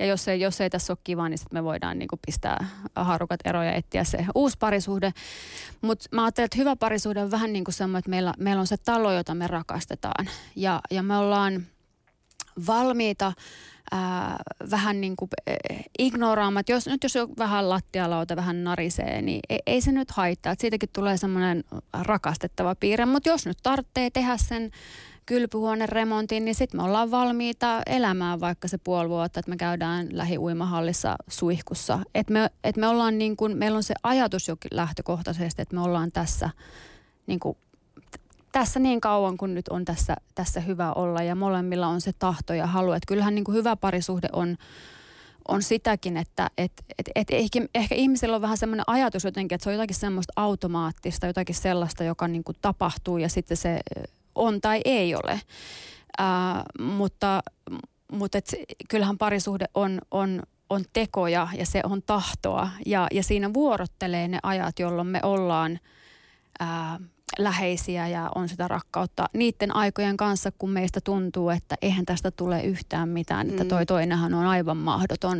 ja 0.00 0.06
jos 0.06 0.28
ei, 0.28 0.40
jos 0.40 0.60
ei 0.60 0.70
tässä 0.70 0.92
ole 0.92 0.98
kiva, 1.04 1.28
niin 1.28 1.38
sitten 1.38 1.58
me 1.58 1.64
voidaan 1.64 1.98
niin 1.98 2.08
kuin 2.08 2.20
pistää 2.26 2.66
harukat 2.96 3.40
eroja 3.44 3.70
ja 3.70 3.76
etsiä 3.76 4.04
se 4.04 4.26
uusi 4.34 4.56
parisuhde. 4.58 5.12
Mutta 5.80 6.08
mä 6.12 6.24
ajattelen, 6.24 6.44
että 6.44 6.58
hyvä 6.58 6.76
parisuhde 6.76 7.22
on 7.22 7.30
vähän 7.30 7.52
niin 7.52 7.64
kuin 7.64 7.74
semmoinen, 7.74 7.98
että 7.98 8.10
meillä, 8.10 8.34
meillä 8.38 8.60
on 8.60 8.66
se 8.66 8.76
talo, 8.76 9.12
jota 9.12 9.34
me 9.34 9.46
rakastetaan. 9.46 10.28
Ja, 10.56 10.80
ja 10.90 11.02
me 11.02 11.16
ollaan 11.16 11.66
valmiita 12.66 13.32
ää, 13.92 14.36
vähän 14.70 15.00
niin 15.00 15.16
kuin 15.16 15.30
ignoraamaan, 15.98 16.64
jos 16.68 16.86
nyt 16.86 17.02
jos 17.02 17.14
vähän 17.38 17.68
lattialauta 17.68 18.36
vähän 18.36 18.64
narisee, 18.64 19.22
niin 19.22 19.40
ei, 19.48 19.58
ei 19.66 19.80
se 19.80 19.92
nyt 19.92 20.10
haittaa. 20.10 20.52
Että 20.52 20.60
siitäkin 20.60 20.88
tulee 20.92 21.16
semmoinen 21.16 21.64
rakastettava 21.92 22.74
piirre, 22.74 23.06
mutta 23.06 23.28
jos 23.28 23.46
nyt 23.46 23.58
tarvitsee 23.62 24.10
tehdä 24.10 24.36
sen 24.36 24.70
kylpyhuoneen 25.30 25.88
remontin, 25.88 26.44
niin 26.44 26.54
sitten 26.54 26.80
me 26.80 26.84
ollaan 26.84 27.10
valmiita 27.10 27.82
elämään 27.86 28.40
vaikka 28.40 28.68
se 28.68 28.78
puoli 28.78 29.08
vuotta, 29.08 29.40
että 29.40 29.50
me 29.50 29.56
käydään 29.56 30.08
lähiuimahallissa 30.12 31.16
suihkussa. 31.28 31.98
Että 32.14 32.32
me, 32.32 32.50
et 32.64 32.76
me 32.76 32.86
ollaan 32.86 33.18
niin 33.18 33.36
kuin, 33.36 33.56
meillä 33.56 33.76
on 33.76 33.82
se 33.82 33.94
ajatus 34.02 34.48
jo 34.48 34.56
lähtökohtaisesti, 34.70 35.62
että 35.62 35.74
me 35.74 35.80
ollaan 35.80 36.12
tässä 36.12 36.50
niin 37.26 37.40
kuin, 37.40 37.56
tässä 38.52 38.80
niin 38.80 39.00
kauan 39.00 39.36
kuin 39.36 39.54
nyt 39.54 39.68
on 39.68 39.84
tässä, 39.84 40.16
tässä 40.34 40.60
hyvä 40.60 40.92
olla 40.92 41.22
ja 41.22 41.34
molemmilla 41.34 41.86
on 41.86 42.00
se 42.00 42.12
tahto 42.18 42.54
ja 42.54 42.66
halu. 42.66 42.92
Että 42.92 43.08
kyllähän 43.08 43.34
niin 43.34 43.44
hyvä 43.52 43.76
parisuhde 43.76 44.28
on, 44.32 44.56
on 45.48 45.62
sitäkin, 45.62 46.16
että 46.16 46.50
et, 46.58 46.72
et, 46.98 47.10
et 47.14 47.28
ehkä, 47.30 47.60
ehkä 47.74 47.94
ihmisillä 47.94 48.36
on 48.36 48.42
vähän 48.42 48.58
semmoinen 48.58 48.84
ajatus 48.86 49.24
jotenkin, 49.24 49.54
että 49.54 49.64
se 49.64 49.70
on 49.70 49.74
jotakin 49.74 49.96
semmoista 49.96 50.32
automaattista, 50.36 51.26
jotakin 51.26 51.54
sellaista, 51.54 52.04
joka 52.04 52.28
niin 52.28 52.44
tapahtuu 52.62 53.18
ja 53.18 53.28
sitten 53.28 53.56
se 53.56 53.80
on 54.40 54.60
tai 54.60 54.80
ei 54.84 55.14
ole. 55.14 55.40
Ää, 56.18 56.62
mutta 56.80 57.42
mutta 58.12 58.38
et, 58.38 58.54
kyllähän 58.88 59.18
parisuhde 59.18 59.64
on, 59.74 60.00
on, 60.10 60.42
on 60.70 60.84
tekoja 60.92 61.48
ja 61.56 61.66
se 61.66 61.80
on 61.84 62.02
tahtoa 62.02 62.70
ja, 62.86 63.06
ja 63.12 63.22
siinä 63.22 63.54
vuorottelee 63.54 64.28
ne 64.28 64.38
ajat, 64.42 64.78
jolloin 64.78 65.06
me 65.08 65.20
ollaan 65.22 65.80
ää, 66.60 67.00
läheisiä 67.38 68.08
ja 68.08 68.30
on 68.34 68.48
sitä 68.48 68.68
rakkautta 68.68 69.28
niiden 69.32 69.76
aikojen 69.76 70.16
kanssa, 70.16 70.52
kun 70.58 70.70
meistä 70.70 71.00
tuntuu, 71.00 71.50
että 71.50 71.76
eihän 71.82 72.06
tästä 72.06 72.30
tule 72.30 72.62
yhtään 72.62 73.08
mitään, 73.08 73.46
mm. 73.46 73.50
että 73.50 73.64
toi 73.64 73.82
mm. 73.82 73.86
toinenhan 73.86 74.34
on 74.34 74.46
aivan 74.46 74.76
mahdoton. 74.76 75.38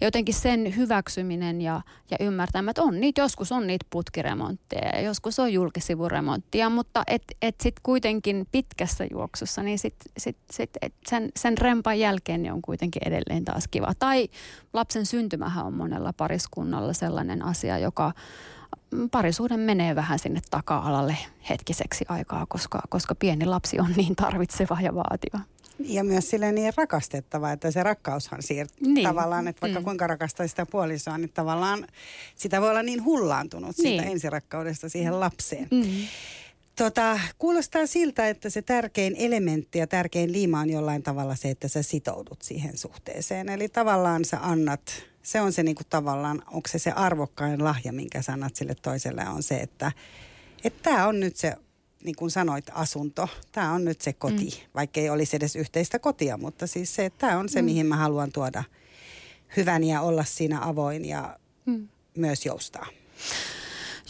Ja 0.00 0.06
jotenkin 0.06 0.34
sen 0.34 0.76
hyväksyminen 0.76 1.60
ja, 1.60 1.80
ja 2.10 2.16
ymmärtämään, 2.20 2.70
että 2.70 2.82
on 2.82 3.00
niitä, 3.00 3.20
joskus 3.20 3.52
on 3.52 3.66
niitä 3.66 3.86
putkiremontteja 3.90 4.88
ja 4.88 5.00
joskus 5.00 5.38
on 5.38 5.52
julkisivuremonttia, 5.52 6.70
mutta 6.70 7.02
et, 7.06 7.22
et 7.42 7.54
sitten 7.60 7.82
kuitenkin 7.82 8.46
pitkässä 8.52 9.06
juoksussa, 9.10 9.62
niin 9.62 9.78
sit, 9.78 9.96
sit, 10.18 10.36
sit, 10.50 10.70
et 10.82 10.94
sen, 11.08 11.30
sen 11.36 11.58
rempan 11.58 11.98
jälkeen 11.98 12.42
niin 12.42 12.52
on 12.52 12.62
kuitenkin 12.62 13.02
edelleen 13.08 13.44
taas 13.44 13.68
kiva. 13.68 13.92
Tai 13.98 14.28
lapsen 14.72 15.06
syntymähän 15.06 15.66
on 15.66 15.74
monella 15.74 16.12
pariskunnalla 16.12 16.92
sellainen 16.92 17.44
asia, 17.44 17.78
joka 17.78 18.12
parisuhde 19.10 19.56
menee 19.56 19.94
vähän 19.94 20.18
sinne 20.18 20.40
taka-alalle 20.50 21.16
hetkiseksi 21.50 22.04
aikaa, 22.08 22.46
koska, 22.48 22.82
koska 22.88 23.14
pieni 23.14 23.46
lapsi 23.46 23.80
on 23.80 23.92
niin 23.96 24.16
tarvitseva 24.16 24.78
ja 24.80 24.94
vaativa. 24.94 25.40
Ja 25.78 26.04
myös 26.04 26.30
sille 26.30 26.52
niin 26.52 26.72
rakastettava, 26.76 27.52
että 27.52 27.70
se 27.70 27.82
rakkaushan 27.82 28.42
siirtyy 28.42 28.88
niin. 28.88 29.06
tavallaan, 29.06 29.48
että 29.48 29.62
vaikka 29.62 29.80
mm. 29.80 29.84
kuinka 29.84 30.06
rakastaa 30.06 30.46
sitä 30.46 30.66
puolisoa, 30.66 31.18
niin 31.18 31.32
tavallaan 31.34 31.86
sitä 32.36 32.60
voi 32.60 32.70
olla 32.70 32.82
niin 32.82 33.04
hullaantunut 33.04 33.76
siitä 33.76 34.02
niin. 34.02 34.12
ensirakkaudesta 34.12 34.88
siihen 34.88 35.20
lapseen. 35.20 35.68
Mm. 35.70 35.84
Tota, 36.76 37.20
kuulostaa 37.38 37.86
siltä, 37.86 38.28
että 38.28 38.50
se 38.50 38.62
tärkein 38.62 39.16
elementti 39.18 39.78
ja 39.78 39.86
tärkein 39.86 40.32
liima 40.32 40.60
on 40.60 40.70
jollain 40.70 41.02
tavalla 41.02 41.34
se, 41.34 41.50
että 41.50 41.68
sä 41.68 41.82
sitoudut 41.82 42.42
siihen 42.42 42.78
suhteeseen. 42.78 43.48
Eli 43.48 43.68
tavallaan 43.68 44.24
sä 44.24 44.38
annat 44.42 45.09
se 45.22 45.40
on 45.40 45.52
se 45.52 45.62
niin 45.62 45.76
kuin 45.76 45.86
tavallaan, 45.90 46.42
onko 46.46 46.68
se 46.68 46.78
se 46.78 46.90
arvokkain 46.90 47.64
lahja, 47.64 47.92
minkä 47.92 48.22
sanat 48.22 48.56
sille 48.56 48.74
toiselle, 48.74 49.28
on 49.28 49.42
se, 49.42 49.56
että 49.56 49.92
tämä 50.82 51.06
on 51.06 51.20
nyt 51.20 51.36
se, 51.36 51.54
niin 52.04 52.16
kuin 52.16 52.30
sanoit, 52.30 52.64
asunto. 52.72 53.28
Tämä 53.52 53.72
on 53.72 53.84
nyt 53.84 54.00
se 54.00 54.12
koti, 54.12 54.44
mm. 54.44 54.70
vaikka 54.74 55.00
ei 55.00 55.10
olisi 55.10 55.36
edes 55.36 55.56
yhteistä 55.56 55.98
kotia, 55.98 56.36
mutta 56.36 56.66
siis 56.66 56.94
se, 56.94 57.04
että 57.04 57.18
tämä 57.18 57.38
on 57.38 57.48
se, 57.48 57.62
mm. 57.62 57.66
mihin 57.66 57.86
mä 57.86 57.96
haluan 57.96 58.32
tuoda 58.32 58.64
hyvän 59.56 59.84
ja 59.84 60.00
olla 60.00 60.24
siinä 60.24 60.68
avoin 60.68 61.04
ja 61.04 61.38
mm. 61.66 61.88
myös 62.16 62.46
joustaa. 62.46 62.86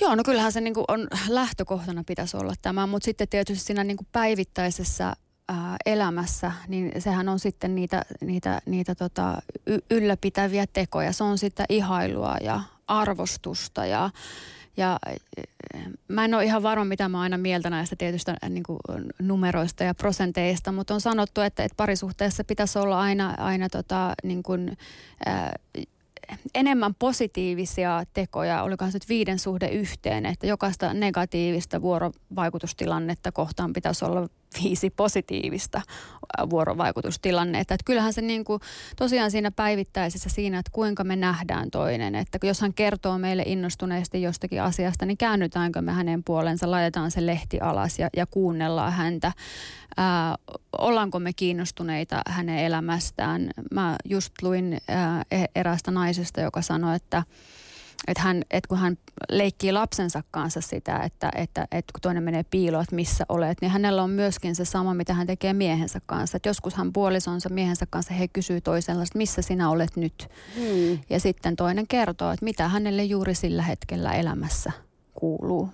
Joo, 0.00 0.14
no 0.14 0.22
kyllähän 0.24 0.52
se 0.52 0.60
niin 0.60 0.74
on 0.88 1.08
lähtökohtana 1.28 2.04
pitäisi 2.06 2.36
olla 2.36 2.54
tämä, 2.62 2.86
mutta 2.86 3.04
sitten 3.04 3.28
tietysti 3.28 3.64
siinä 3.64 3.84
niin 3.84 3.96
päivittäisessä 4.12 5.16
ää, 5.50 5.76
elämässä, 5.86 6.52
niin 6.68 6.92
sehän 6.98 7.28
on 7.28 7.38
sitten 7.38 7.74
niitä, 7.74 8.02
niitä, 8.20 8.60
niitä 8.66 8.94
tota, 8.94 9.42
y- 9.66 9.78
ylläpitäviä 9.90 10.66
tekoja. 10.72 11.12
Se 11.12 11.24
on 11.24 11.38
sitten 11.38 11.66
ihailua 11.68 12.36
ja 12.40 12.60
arvostusta 12.86 13.86
ja, 13.86 14.10
ja 14.76 14.98
mä 16.08 16.24
en 16.24 16.34
ole 16.34 16.44
ihan 16.44 16.62
varma, 16.62 16.84
mitä 16.84 17.08
mä 17.08 17.20
aina 17.20 17.38
mieltä 17.38 17.70
näistä 17.70 17.96
tietystä 17.96 18.36
niin 18.48 18.62
kuin 18.62 18.78
numeroista 19.18 19.84
ja 19.84 19.94
prosenteista, 19.94 20.72
mutta 20.72 20.94
on 20.94 21.00
sanottu, 21.00 21.40
että, 21.40 21.64
että 21.64 21.76
parisuhteessa 21.76 22.44
pitäisi 22.44 22.78
olla 22.78 23.00
aina, 23.00 23.34
aina 23.38 23.68
tota, 23.68 24.14
niin 24.22 24.42
kuin, 24.42 24.76
ää, 25.26 25.52
enemmän 26.54 26.94
positiivisia 26.94 28.02
tekoja, 28.14 28.62
olikohan 28.62 28.92
se 28.92 28.96
nyt 28.96 29.08
viiden 29.08 29.38
suhde 29.38 29.68
yhteen, 29.68 30.26
että 30.26 30.46
jokaista 30.46 30.94
negatiivista 30.94 31.82
vuorovaikutustilannetta 31.82 33.32
kohtaan 33.32 33.72
pitäisi 33.72 34.04
olla 34.04 34.28
viisi 34.62 34.90
positiivista 34.90 35.82
vuorovaikutustilannetta. 36.50 37.74
Että 37.74 37.84
kyllähän 37.84 38.12
se 38.12 38.22
niin 38.22 38.44
kuin, 38.44 38.60
tosiaan 38.96 39.30
siinä 39.30 39.50
päivittäisessä 39.50 40.30
siinä, 40.30 40.58
että 40.58 40.70
kuinka 40.72 41.04
me 41.04 41.16
nähdään 41.16 41.70
toinen. 41.70 42.14
Että 42.14 42.38
jos 42.42 42.60
hän 42.60 42.74
kertoo 42.74 43.18
meille 43.18 43.42
innostuneesti 43.46 44.22
jostakin 44.22 44.62
asiasta, 44.62 45.06
niin 45.06 45.18
käännytäänkö 45.18 45.82
me 45.82 45.92
hänen 45.92 46.24
puolensa, 46.24 46.70
laitetaan 46.70 47.10
se 47.10 47.26
lehti 47.26 47.60
alas 47.60 47.98
ja, 47.98 48.08
ja 48.16 48.26
kuunnellaan 48.26 48.92
häntä. 48.92 49.32
Ää, 49.96 50.36
ollaanko 50.78 51.18
me 51.18 51.32
kiinnostuneita 51.32 52.22
hänen 52.28 52.58
elämästään. 52.58 53.50
Mä 53.70 53.96
just 54.04 54.32
luin 54.42 54.78
ää, 54.88 55.22
e-, 55.30 55.44
eräästä 55.54 55.90
naisesta, 55.90 56.40
joka 56.40 56.62
sanoi, 56.62 56.96
että 56.96 57.22
että, 58.06 58.22
hän, 58.22 58.42
että 58.50 58.68
kun 58.68 58.78
hän 58.78 58.98
leikkii 59.30 59.72
lapsensa 59.72 60.22
kanssa 60.30 60.60
sitä, 60.60 60.98
että, 60.98 61.30
että, 61.34 61.62
että 61.62 61.92
kun 61.92 62.00
toinen 62.00 62.22
menee 62.22 62.44
piiloon, 62.50 62.82
että 62.82 62.94
missä 62.94 63.24
olet, 63.28 63.58
niin 63.60 63.70
hänellä 63.70 64.02
on 64.02 64.10
myöskin 64.10 64.54
se 64.54 64.64
sama, 64.64 64.94
mitä 64.94 65.14
hän 65.14 65.26
tekee 65.26 65.52
miehensä 65.52 66.00
kanssa. 66.06 66.36
Että 66.36 66.48
joskus 66.48 66.74
hän 66.74 66.92
puolisonsa 66.92 67.48
miehensä 67.48 67.86
kanssa, 67.90 68.14
he 68.14 68.28
kysyy 68.28 68.60
toisella, 68.60 69.02
että 69.02 69.18
missä 69.18 69.42
sinä 69.42 69.70
olet 69.70 69.96
nyt. 69.96 70.28
Hmm. 70.54 70.98
Ja 71.10 71.20
sitten 71.20 71.56
toinen 71.56 71.86
kertoo, 71.86 72.32
että 72.32 72.44
mitä 72.44 72.68
hänelle 72.68 73.04
juuri 73.04 73.34
sillä 73.34 73.62
hetkellä 73.62 74.12
elämässä 74.12 74.72
kuuluu. 75.14 75.68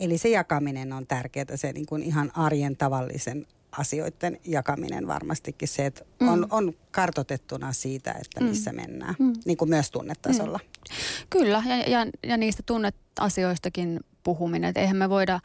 Eli 0.00 0.18
se 0.18 0.28
jakaminen 0.28 0.92
on 0.92 1.06
tärkeää, 1.06 1.56
se 1.56 1.72
niin 1.72 1.86
kuin 1.86 2.02
ihan 2.02 2.30
arjen 2.34 2.76
tavallisen 2.76 3.46
asioiden 3.78 4.38
jakaminen 4.44 5.06
varmastikin 5.06 5.68
se, 5.68 5.86
että 5.86 6.04
mm. 6.20 6.28
on, 6.28 6.46
on 6.50 6.74
kartotettuna 6.90 7.72
siitä, 7.72 8.12
että 8.12 8.40
missä 8.40 8.70
mm. 8.70 8.76
mennään, 8.76 9.14
mm. 9.18 9.32
niin 9.44 9.56
kuin 9.56 9.68
myös 9.68 9.90
tunnetasolla. 9.90 10.58
Mm. 10.58 10.94
Kyllä, 11.30 11.62
ja, 11.66 11.76
ja, 11.76 12.06
ja 12.22 12.36
niistä 12.36 12.62
tunneasioistakin 12.66 14.00
puhuminen, 14.22 14.68
että 14.68 14.80
eihän 14.80 14.96
me 14.96 15.10
voida 15.10 15.40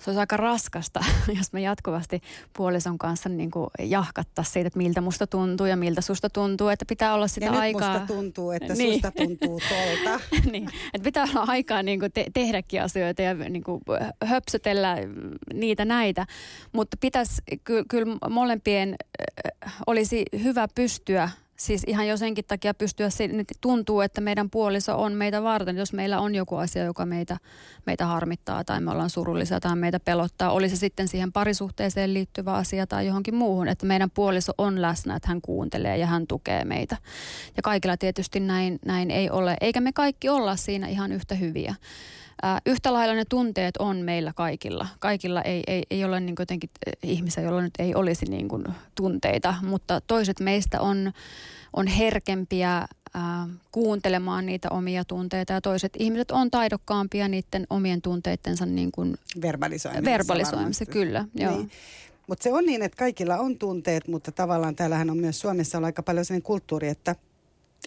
se 0.00 0.10
olisi 0.10 0.20
aika 0.20 0.36
raskasta, 0.36 1.04
jos 1.38 1.52
me 1.52 1.60
jatkuvasti 1.60 2.20
puolison 2.56 2.98
kanssa 2.98 3.28
niin 3.28 3.50
kuin 3.50 3.70
jahkattaa 3.78 4.44
siitä, 4.44 4.66
että 4.66 4.78
miltä 4.78 5.00
musta 5.00 5.26
tuntuu 5.26 5.66
ja 5.66 5.76
miltä 5.76 6.00
susta 6.00 6.30
tuntuu, 6.30 6.68
että 6.68 6.84
pitää 6.88 7.14
olla 7.14 7.28
sitä 7.28 7.46
ja 7.46 7.52
aikaa. 7.52 7.94
Ja 7.94 7.98
musta 7.98 8.14
tuntuu, 8.14 8.50
että 8.50 8.74
niin. 8.74 8.92
susta 8.92 9.10
tuntuu 9.10 9.60
tolta. 9.68 10.20
niin, 10.52 10.68
että 10.94 11.04
pitää 11.04 11.26
olla 11.34 11.44
aikaa 11.48 11.82
niin 11.82 12.00
kuin 12.00 12.12
te- 12.12 12.26
tehdäkin 12.34 12.82
asioita 12.82 13.22
ja 13.22 13.34
niin 13.34 13.64
kuin 13.64 13.80
höpsötellä 14.24 14.96
niitä 15.54 15.84
näitä, 15.84 16.26
mutta 16.72 16.96
pitäisi 17.00 17.42
ky- 17.64 17.84
kyllä 17.88 18.16
molempien 18.30 18.94
olisi 19.86 20.24
hyvä 20.42 20.68
pystyä 20.74 21.30
siis 21.60 21.84
ihan 21.86 22.08
jo 22.08 22.16
senkin 22.16 22.44
takia 22.48 22.74
pystyä, 22.74 23.08
nyt 23.32 23.48
tuntuu, 23.60 24.00
että 24.00 24.20
meidän 24.20 24.50
puoliso 24.50 25.02
on 25.02 25.12
meitä 25.12 25.42
varten, 25.42 25.76
jos 25.76 25.92
meillä 25.92 26.20
on 26.20 26.34
joku 26.34 26.56
asia, 26.56 26.84
joka 26.84 27.06
meitä, 27.06 27.36
meitä 27.86 28.06
harmittaa 28.06 28.64
tai 28.64 28.80
me 28.80 28.90
ollaan 28.90 29.10
surullisia 29.10 29.60
tai 29.60 29.76
meitä 29.76 30.00
pelottaa, 30.00 30.50
oli 30.50 30.68
se 30.68 30.76
sitten 30.76 31.08
siihen 31.08 31.32
parisuhteeseen 31.32 32.14
liittyvä 32.14 32.52
asia 32.52 32.86
tai 32.86 33.06
johonkin 33.06 33.34
muuhun, 33.34 33.68
että 33.68 33.86
meidän 33.86 34.10
puoliso 34.10 34.52
on 34.58 34.82
läsnä, 34.82 35.16
että 35.16 35.28
hän 35.28 35.40
kuuntelee 35.40 35.96
ja 35.96 36.06
hän 36.06 36.26
tukee 36.26 36.64
meitä. 36.64 36.96
Ja 37.56 37.62
kaikilla 37.62 37.96
tietysti 37.96 38.40
näin, 38.40 38.78
näin 38.86 39.10
ei 39.10 39.30
ole, 39.30 39.56
eikä 39.60 39.80
me 39.80 39.92
kaikki 39.92 40.28
olla 40.28 40.56
siinä 40.56 40.88
ihan 40.88 41.12
yhtä 41.12 41.34
hyviä. 41.34 41.74
Yhtä 42.66 42.92
lailla 42.92 43.14
ne 43.14 43.24
tunteet 43.28 43.76
on 43.76 43.96
meillä 43.96 44.32
kaikilla. 44.36 44.86
Kaikilla 44.98 45.42
ei, 45.42 45.62
ei, 45.66 45.82
ei 45.90 46.04
ole 46.04 46.20
niin 46.20 46.34
jotenkin 46.38 46.70
ihmisiä, 47.02 47.42
joilla 47.42 47.62
nyt 47.62 47.74
ei 47.78 47.94
olisi 47.94 48.26
niin 48.26 48.48
kuin 48.48 48.64
tunteita, 48.94 49.54
mutta 49.62 50.00
toiset 50.06 50.40
meistä 50.40 50.80
on, 50.80 51.12
on 51.72 51.86
herkempiä 51.86 52.86
kuuntelemaan 53.72 54.46
niitä 54.46 54.68
omia 54.70 55.04
tunteita 55.04 55.52
ja 55.52 55.60
toiset 55.60 55.92
ihmiset 55.98 56.30
on 56.30 56.50
taidokkaampia 56.50 57.28
niiden 57.28 57.66
omien 57.70 58.02
tunteittensa 58.02 58.66
niin 58.66 58.92
kuin 58.92 59.16
verbalisoimisessa. 59.42 60.10
Verbalisoimisessa, 60.10 60.92
kyllä. 60.92 61.24
Joo. 61.34 61.56
Niin. 61.56 61.70
Mutta 62.26 62.42
se 62.42 62.52
on 62.52 62.64
niin, 62.64 62.82
että 62.82 62.96
kaikilla 62.96 63.36
on 63.36 63.58
tunteet, 63.58 64.08
mutta 64.08 64.32
tavallaan 64.32 64.76
täällähän 64.76 65.10
on 65.10 65.18
myös 65.18 65.40
Suomessa 65.40 65.78
on 65.78 65.84
aika 65.84 66.02
paljon 66.02 66.24
sellainen 66.24 66.42
kulttuuri, 66.42 66.88
että– 66.88 67.16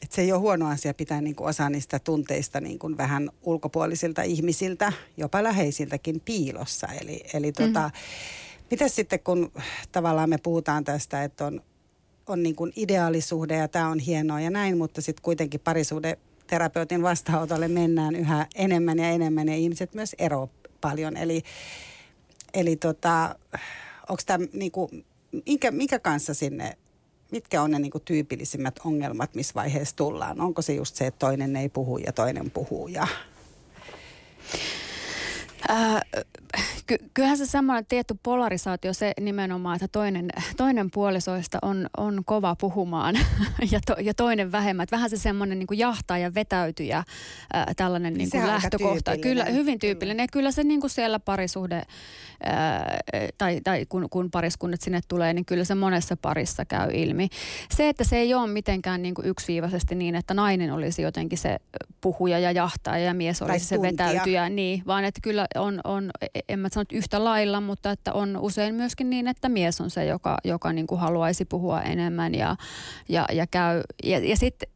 että 0.01 0.15
se 0.15 0.21
ei 0.21 0.31
ole 0.31 0.39
huono 0.39 0.69
asia 0.69 0.93
pitää 0.93 1.21
niin 1.21 1.35
kuin 1.35 1.50
osa 1.50 1.69
niistä 1.69 2.00
tunteista 2.00 2.62
niin 2.62 2.79
kuin 2.79 2.97
vähän 2.97 3.29
ulkopuolisilta 3.41 4.21
ihmisiltä, 4.21 4.93
jopa 5.17 5.43
läheisiltäkin 5.43 6.21
piilossa. 6.25 6.88
Eli, 7.01 7.23
eli 7.33 7.51
tota, 7.51 7.79
mm-hmm. 7.79 8.67
mitä 8.71 8.88
sitten 8.88 9.19
kun 9.19 9.51
tavallaan 9.91 10.29
me 10.29 10.38
puhutaan 10.38 10.83
tästä, 10.83 11.23
että 11.23 11.45
on, 11.45 11.62
on 12.27 12.43
niin 12.43 12.55
kuin 12.55 12.73
ideaalisuhde 12.75 13.57
ja 13.57 13.67
tämä 13.67 13.89
on 13.89 14.00
hienoa 14.00 14.41
ja 14.41 14.50
näin, 14.50 14.77
mutta 14.77 15.01
sitten 15.01 15.23
kuitenkin 15.23 15.59
parisuhde 15.59 16.17
terapeutin 16.47 17.01
vastaanotolle 17.01 17.67
mennään 17.67 18.15
yhä 18.15 18.47
enemmän 18.55 19.00
ja 19.00 19.09
enemmän 19.09 19.47
ja 19.47 19.55
ihmiset 19.55 19.93
myös 19.93 20.15
ero 20.19 20.50
paljon. 20.81 21.17
Eli, 21.17 21.43
eli 22.53 22.75
tota, 22.75 23.35
onko 24.09 24.21
tämä 24.25 24.45
niinku, 24.53 24.89
mikä, 25.45 25.71
mikä 25.71 26.00
kanssa 26.00 26.33
sinne 26.33 26.77
mitkä 27.33 27.61
on 27.61 27.71
ne 27.71 27.79
niin 27.79 27.91
kuin 27.91 28.03
tyypillisimmät 28.05 28.79
ongelmat, 28.85 29.35
missä 29.35 29.53
vaiheessa 29.55 29.95
tullaan? 29.95 30.41
Onko 30.41 30.61
se 30.61 30.73
just 30.73 30.95
se, 30.95 31.07
että 31.07 31.19
toinen 31.19 31.55
ei 31.55 31.69
puhu 31.69 31.97
ja 31.97 32.11
toinen 32.11 32.51
puhuu 32.51 32.87
ja... 32.87 33.07
Äh, 35.70 36.01
Ky- 36.88 36.98
kyllähän 37.13 37.38
se 37.38 37.46
semmoinen 37.46 37.86
tietty 37.86 38.15
polarisaatio, 38.24 38.93
se 38.93 39.13
nimenomaan, 39.22 39.75
että 39.75 39.88
toinen, 39.88 40.29
toinen 40.58 40.91
puolisoista 40.91 41.58
on, 41.62 41.88
on 41.98 42.22
kova 42.25 42.55
puhumaan 42.55 43.15
ja, 43.72 43.79
to, 43.86 43.96
ja 44.01 44.13
toinen 44.13 44.51
vähemmän. 44.51 44.84
Että 44.84 44.96
vähän 44.96 45.10
se 45.10 45.17
semmoinen 45.17 45.60
niin 45.60 45.79
jahtaa 45.79 46.17
ja 46.17 46.34
vetäytyjä 46.34 47.03
ää, 47.53 47.72
tällainen 47.77 48.13
niin 48.13 48.29
kuin 48.29 48.48
lähtökohta. 48.48 49.17
Kyllä, 49.17 49.46
hyvin 49.46 49.79
tyypillinen. 49.79 50.24
Ja 50.24 50.27
kyllä 50.32 50.51
se 50.51 50.63
niin 50.63 50.82
kuin 50.82 50.91
siellä 50.91 51.20
parisuhde, 51.20 51.84
ää, 52.43 53.00
tai, 53.38 53.62
tai 53.63 53.86
kun, 53.89 54.08
kun 54.10 54.32
pariskunnat 54.32 54.82
sinne 54.82 55.00
tulee, 55.08 55.34
niin 55.34 55.46
kyllä 55.46 55.63
se 55.63 55.75
monessa 55.75 56.17
parissa 56.17 56.65
käy 56.65 56.89
ilmi. 56.93 57.29
Se, 57.75 57.89
että 57.89 58.03
se 58.03 58.17
ei 58.17 58.34
ole 58.34 58.48
mitenkään 58.48 59.01
niin 59.01 59.13
kuin 59.13 59.27
yksiviivaisesti 59.27 59.96
niin, 59.96 60.15
että 60.15 60.34
nainen 60.34 60.74
olisi 60.74 61.01
jotenkin 61.01 61.38
se 61.38 61.58
puhuja 62.01 62.39
ja 62.39 62.51
jahtaa 62.51 62.98
ja 62.98 63.13
mies 63.13 63.41
olisi 63.41 63.65
se 63.65 63.82
vetäytyjä, 63.82 64.50
niin, 64.50 64.84
vaan 64.88 65.03
että 65.03 65.20
kyllä 65.24 65.48
on, 65.55 65.81
on 65.83 66.12
en 66.50 66.60
mä 66.60 66.67
sano 66.72 66.86
yhtä 66.93 67.24
lailla, 67.24 67.62
mutta 67.62 67.91
että 67.91 68.13
on 68.13 68.38
usein 68.38 68.75
myöskin 68.75 69.10
niin, 69.10 69.27
että 69.27 69.50
mies 69.50 69.81
on 69.81 69.89
se, 69.89 70.05
joka, 70.05 70.38
joka 70.43 70.74
niin 70.74 70.88
kuin 70.88 71.01
haluaisi 71.01 71.45
puhua 71.45 71.81
enemmän 71.81 72.36
ja, 72.36 72.55
ja, 73.10 73.25
ja 73.31 73.48
käy. 73.48 73.81
Ja, 74.03 74.19
ja 74.19 74.38
sitten 74.38 74.69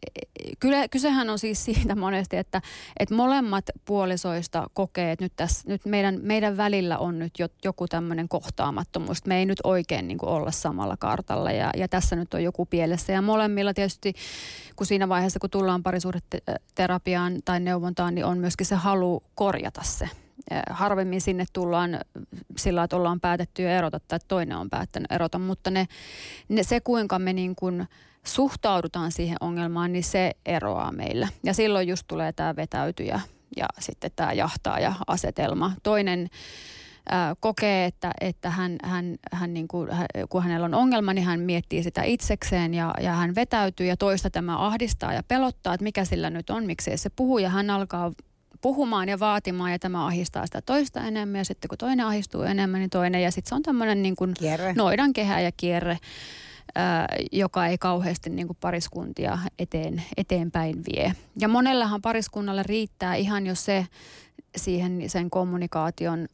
kysehän 0.91 1.29
on 1.29 1.39
siis 1.39 1.65
siitä 1.65 1.96
monesti, 1.96 2.38
että, 2.38 2.62
että 3.00 3.15
molemmat 3.15 3.65
puolisoista 3.86 4.67
kokee, 4.74 5.12
että 5.12 5.25
nyt, 5.25 5.34
tässä, 5.36 5.69
nyt 5.69 5.86
meidän, 5.86 6.19
meidän 6.22 6.57
välillä 6.57 6.98
on 6.98 7.19
nyt 7.19 7.39
jo, 7.39 7.48
joku 7.63 7.88
tämmöinen 7.88 8.29
kohtaamattomuus. 8.29 9.25
Me 9.25 9.38
ei 9.38 9.46
nyt 9.46 9.60
oikein 9.63 10.07
niin 10.07 10.17
kuin 10.17 10.29
olla 10.29 10.51
samalla 10.51 10.98
kartalla 10.98 11.51
ja, 11.51 11.69
ja 11.77 11.88
tässä 11.88 12.15
nyt 12.15 12.34
on 12.34 12.43
joku 12.43 12.65
pielessä. 12.65 13.13
Ja 13.13 13.22
molemmilla 13.22 13.74
tietysti, 13.74 14.13
kun 14.75 14.88
siinä 14.88 15.10
vaiheessa, 15.10 15.39
kun 15.39 15.50
tullaan 15.50 15.84
parisuhdeterapiaan 15.84 17.39
tai 17.46 17.60
neuvontaan, 17.60 18.15
niin 18.15 18.25
on 18.25 18.38
myöskin 18.38 18.65
se 18.65 18.75
halu 18.75 19.24
korjata 19.36 19.81
se 19.84 20.10
harvemmin 20.70 21.22
sinne 21.22 21.46
tullaan 21.53 22.00
sillä, 22.58 22.84
että 22.84 22.96
ollaan 22.96 23.20
päätetty 23.20 23.62
jo 23.62 23.70
erota 23.70 24.00
tai 24.08 24.20
toinen 24.27 24.58
on 24.58 24.70
päättänyt 24.70 25.12
erota, 25.12 25.39
mutta 25.39 25.72
ne, 25.72 25.88
ne, 26.50 26.63
se 26.63 26.79
kuinka 26.79 27.20
me 27.20 27.34
niin 27.34 27.56
kuin 27.56 27.88
suhtaudutaan 28.25 29.12
siihen 29.12 29.38
ongelmaan, 29.41 29.94
niin 29.94 30.03
se 30.03 30.32
eroaa 30.46 30.91
meillä. 30.91 31.27
Ja 31.44 31.53
silloin 31.53 31.88
just 31.88 32.03
tulee 32.08 32.34
tämä 32.34 32.56
vetäytyjä 32.56 33.22
ja 33.58 33.65
sitten 33.79 34.12
tämä 34.15 34.34
jahtaaja 34.34 34.94
asetelma. 35.08 35.72
Toinen 35.84 36.29
ää, 37.10 37.36
kokee, 37.39 37.86
että, 37.86 38.12
että 38.22 38.50
hän, 38.50 38.75
hän, 38.84 39.15
hän 39.32 39.53
niin 39.53 39.67
kuin, 39.67 39.89
kun 40.29 40.44
hänellä 40.44 40.65
on 40.65 40.74
ongelma, 40.74 41.13
niin 41.13 41.25
hän 41.25 41.39
miettii 41.39 41.84
sitä 41.84 42.03
itsekseen 42.03 42.74
ja, 42.74 42.94
ja 43.01 43.13
hän 43.13 43.36
vetäytyy 43.36 43.88
ja 43.88 43.98
toista 43.98 44.29
tämä 44.29 44.65
ahdistaa 44.65 45.13
ja 45.13 45.24
pelottaa, 45.24 45.74
että 45.74 45.84
mikä 45.84 46.06
sillä 46.06 46.29
nyt 46.29 46.50
on, 46.50 46.65
miksei 46.65 46.98
se 46.98 47.10
puhu 47.10 47.38
ja 47.38 47.50
hän 47.50 47.70
alkaa 47.70 48.12
puhumaan 48.61 49.09
ja 49.09 49.19
vaatimaan 49.19 49.71
ja 49.71 49.79
tämä 49.79 50.05
ahistaa 50.05 50.45
sitä 50.45 50.61
toista 50.61 51.01
enemmän 51.01 51.39
ja 51.39 51.45
sitten 51.45 51.69
kun 51.69 51.77
toinen 51.77 52.05
ahistuu 52.05 52.41
enemmän, 52.41 52.79
niin 52.79 52.89
toinen 52.89 53.23
ja 53.23 53.31
sitten 53.31 53.49
se 53.49 53.55
on 53.55 53.63
tämmöinen 53.63 54.01
niin 54.01 54.15
kuin 54.15 54.33
noidan 54.75 55.13
kehä 55.13 55.41
ja 55.41 55.51
kierre, 55.51 55.97
ää, 56.75 57.07
joka 57.31 57.67
ei 57.67 57.77
kauheasti 57.77 58.29
niin 58.29 58.47
kuin 58.47 58.57
pariskuntia 58.61 59.39
eteen, 59.59 60.03
eteenpäin 60.17 60.83
vie. 60.91 61.13
Ja 61.39 61.47
monellahan 61.47 62.01
pariskunnalle 62.01 62.63
riittää 62.63 63.15
ihan 63.15 63.47
jo 63.47 63.55
se 63.55 63.87
siihen 64.55 65.03
sen 65.07 65.29
kommunikaation 65.29 66.27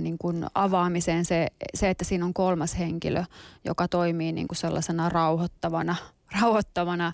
niin 0.00 0.18
kuin 0.18 0.46
avaamiseen 0.54 1.24
se, 1.24 1.46
se, 1.74 1.90
että 1.90 2.04
siinä 2.04 2.24
on 2.24 2.34
kolmas 2.34 2.78
henkilö, 2.78 3.24
joka 3.64 3.88
toimii 3.88 4.32
niin 4.32 4.48
kuin 4.48 4.58
sellaisena 4.58 5.08
rauhoittavana– 5.08 5.96
rauhoittavana 6.40 7.12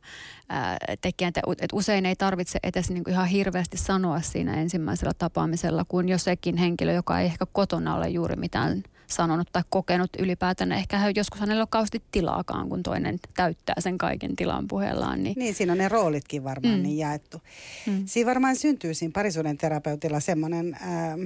ää, 0.49 0.77
tekijän, 1.01 1.29
että 1.29 1.43
usein 1.73 2.07
ei 2.07 2.17
tarvitse 2.17 2.59
edes 2.63 2.91
niin 2.91 3.05
kuin 3.05 3.15
ihan 3.15 3.27
hirveästi 3.27 3.77
sanoa 3.77 4.21
siinä 4.21 4.55
ensimmäisellä 4.55 5.13
tapaamisella, 5.19 5.85
kun 5.89 6.09
jo 6.09 6.19
sekin 6.19 6.57
henkilö, 6.57 6.93
joka 6.93 7.21
ei 7.21 7.27
ehkä 7.27 7.47
kotona 7.53 7.95
ole 7.95 8.09
juuri 8.09 8.37
mitään 8.37 8.83
sanonut 9.07 9.49
tai 9.53 9.63
kokenut 9.69 10.11
ylipäätään. 10.19 10.73
Ehkä 10.73 10.99
hän 10.99 11.13
joskus 11.17 11.41
hänellä 11.41 11.63
on 11.63 11.69
kauheasti 11.69 12.03
tilaakaan, 12.13 12.69
kun 12.69 12.83
toinen 12.83 13.19
täyttää 13.37 13.75
sen 13.79 13.99
kaiken 13.99 14.37
tilan 14.37 14.69
puheellaan. 14.69 15.23
Niin, 15.23 15.35
niin 15.39 15.55
siinä 15.55 15.73
on 15.73 15.79
ne 15.79 15.89
roolitkin 15.89 16.45
varmaan 16.45 16.77
mm. 16.77 16.83
niin 16.83 16.99
jaettu. 16.99 17.43
Mm. 17.87 18.03
Siinä 18.07 18.29
varmaan 18.29 18.57
syntyy 18.57 18.95
siinä 18.95 19.13
parisuuden 19.15 19.59
terapeutilla 19.59 20.21
semmoinen... 20.21 20.77
Ää, 20.81 21.17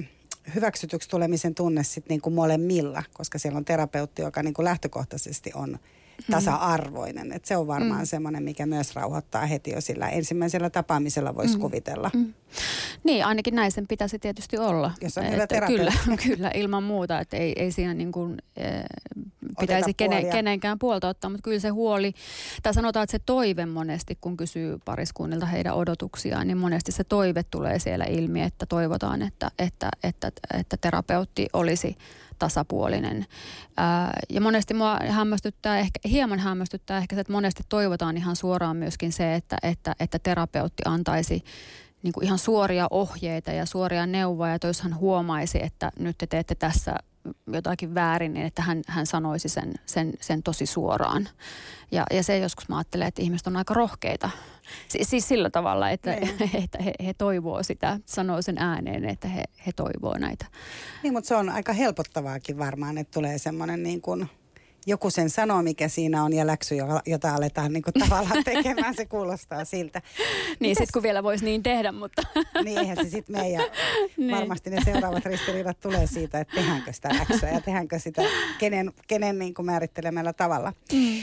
hyväksytyksi 0.55 1.09
tulemisen 1.09 1.55
tunne 1.55 1.83
sitten 1.83 2.09
niin 2.09 2.21
kuin 2.21 2.33
molemmilla, 2.33 3.03
koska 3.13 3.39
siellä 3.39 3.57
on 3.57 3.65
terapeutti, 3.65 4.21
joka 4.21 4.43
niin 4.43 4.53
kuin 4.53 4.63
lähtökohtaisesti 4.63 5.51
on 5.55 5.79
tasa-arvoinen. 6.31 7.31
Et 7.31 7.45
se 7.45 7.57
on 7.57 7.67
varmaan 7.67 8.01
mm. 8.01 8.05
semmoinen, 8.05 8.43
mikä 8.43 8.65
myös 8.65 8.95
rauhoittaa 8.95 9.45
heti 9.45 9.71
jo 9.71 9.81
sillä 9.81 10.09
ensimmäisellä 10.09 10.69
tapaamisella 10.69 11.35
voisi 11.35 11.55
mm. 11.55 11.61
kuvitella. 11.61 12.11
Mm. 12.13 12.33
Niin, 13.03 13.25
ainakin 13.25 13.55
näin 13.55 13.71
sen 13.71 13.87
pitäisi 13.87 14.19
tietysti 14.19 14.57
olla. 14.57 14.91
Jos 15.01 15.17
on 15.17 15.31
hyvä 15.31 15.47
Kyllä, 15.67 15.93
kyllä, 16.27 16.51
ilman 16.53 16.83
muuta. 16.83 17.19
Että 17.19 17.37
ei, 17.37 17.53
ei 17.55 17.71
siinä 17.71 17.93
niin 17.93 18.11
kuin, 18.11 18.37
e, 18.57 18.65
pitäisi 19.59 19.93
kene, 19.93 20.23
kenenkään 20.23 20.79
puolta 20.79 21.09
ottaa, 21.09 21.29
mutta 21.29 21.43
kyllä 21.43 21.59
se 21.59 21.69
huoli, 21.69 22.13
tai 22.63 22.73
sanotaan, 22.73 23.03
että 23.03 23.11
se 23.11 23.19
toive 23.25 23.65
monesti, 23.65 24.17
kun 24.21 24.37
kysyy 24.37 24.79
pariskunnilta 24.85 25.45
heidän 25.45 25.75
odotuksiaan, 25.75 26.47
niin 26.47 26.57
monesti 26.57 26.91
se 26.91 27.03
toive 27.03 27.43
tulee 27.43 27.79
siellä 27.79 28.05
ilmi, 28.05 28.41
että 28.41 28.65
toivotaan, 28.65 29.21
että, 29.21 29.51
että, 29.59 29.89
että, 30.03 30.27
että 30.59 30.77
terapeutti 30.77 31.47
olisi 31.53 31.97
tasapuolinen. 32.39 33.25
Ja 34.29 34.41
monesti 34.41 34.73
mua 34.73 34.99
hämmästyttää, 35.09 35.79
ehkä, 35.79 35.99
hieman 36.09 36.39
hämmästyttää 36.39 36.97
ehkä 36.97 37.15
se, 37.15 37.21
että 37.21 37.33
monesti 37.33 37.63
toivotaan 37.69 38.17
ihan 38.17 38.35
suoraan 38.35 38.77
myöskin 38.77 39.11
se, 39.11 39.35
että, 39.35 39.57
että, 39.63 39.95
että 39.99 40.19
terapeutti 40.19 40.83
antaisi 40.85 41.43
niin 42.03 42.13
kuin 42.13 42.25
ihan 42.25 42.37
suoria 42.37 42.87
ohjeita 42.91 43.51
ja 43.51 43.65
suoria 43.65 44.05
neuvoja, 44.05 44.53
että 44.53 44.67
jos 44.67 44.81
hän 44.81 44.95
huomaisi, 44.95 45.63
että 45.63 45.91
nyt 45.99 46.17
te 46.17 46.27
teette 46.27 46.55
tässä 46.55 46.95
jotakin 47.53 47.95
väärin, 47.95 48.33
niin 48.33 48.45
että 48.45 48.61
hän, 48.61 48.81
hän 48.87 49.05
sanoisi 49.05 49.49
sen, 49.49 49.73
sen, 49.85 50.13
sen 50.21 50.43
tosi 50.43 50.65
suoraan. 50.65 51.29
Ja, 51.91 52.05
ja 52.11 52.23
se 52.23 52.37
joskus 52.37 52.69
mä 52.69 52.77
ajattelen, 52.77 53.07
että 53.07 53.21
ihmiset 53.21 53.47
on 53.47 53.57
aika 53.57 53.73
rohkeita. 53.73 54.29
Si, 54.87 54.99
siis 55.01 55.27
sillä 55.27 55.49
tavalla, 55.49 55.89
että, 55.89 56.11
niin. 56.11 56.49
että 56.63 56.83
he, 56.83 56.93
he 57.05 57.13
toivoo 57.13 57.63
sitä, 57.63 57.99
sanoo 58.05 58.41
sen 58.41 58.57
ääneen, 58.57 59.05
että 59.05 59.27
he, 59.27 59.43
he 59.65 59.71
toivoo 59.71 60.17
näitä. 60.17 60.45
Niin, 61.03 61.13
mutta 61.13 61.27
se 61.27 61.35
on 61.35 61.49
aika 61.49 61.73
helpottavaakin 61.73 62.57
varmaan, 62.57 62.97
että 62.97 63.11
tulee 63.13 63.37
semmoinen 63.37 63.83
niin 63.83 64.01
kuin– 64.01 64.29
joku 64.85 65.09
sen 65.09 65.29
sanoo, 65.29 65.61
mikä 65.61 65.87
siinä 65.87 66.23
on, 66.23 66.33
ja 66.33 66.47
läksy, 66.47 66.75
jota 67.05 67.35
aletaan 67.35 67.73
niin 67.73 67.83
kuin 67.83 67.93
tavallaan 68.09 68.43
tekemään, 68.43 68.95
se 68.95 69.05
kuulostaa 69.05 69.65
siltä. 69.65 70.01
niin, 70.59 70.75
sitten 70.75 70.93
kun 70.93 71.03
vielä 71.03 71.23
voisi 71.23 71.45
niin 71.45 71.63
tehdä, 71.63 71.91
mutta... 71.91 72.21
niin, 72.63 72.77
eihän 72.77 72.97
se 72.97 73.09
sitten 73.09 73.35
mene, 73.35 73.49
ja 73.49 73.61
niin. 74.17 74.31
varmasti 74.31 74.69
ne 74.69 74.81
seuraavat 74.85 75.25
ristiriidat 75.25 75.79
tulee 75.79 76.07
siitä, 76.07 76.39
että 76.39 76.55
tehdäänkö 76.55 76.93
sitä 76.93 77.09
läksyä, 77.19 77.49
ja 77.49 77.61
tehdäänkö 77.61 77.99
sitä 77.99 78.21
kenen, 78.59 78.93
kenen 79.07 79.39
niin 79.39 79.53
kuin 79.53 79.65
määrittelemällä 79.65 80.33
tavalla. 80.33 80.73
Mm. 80.93 81.21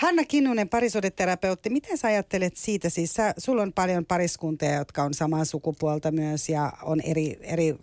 Hanna 0.00 0.24
Kinnunen, 0.24 0.68
parisuudeterapeutti, 0.68 1.70
miten 1.70 1.98
sä 1.98 2.08
ajattelet 2.08 2.56
siitä? 2.56 2.88
Siis 2.88 3.14
sä, 3.14 3.34
sulla 3.38 3.62
on 3.62 3.72
paljon 3.72 4.06
pariskuntia, 4.06 4.74
jotka 4.74 5.02
on 5.02 5.14
samaa 5.14 5.44
sukupuolta 5.44 6.10
myös 6.10 6.48
ja 6.48 6.72
on, 6.82 7.00
eri, 7.00 7.38
eri, 7.40 7.76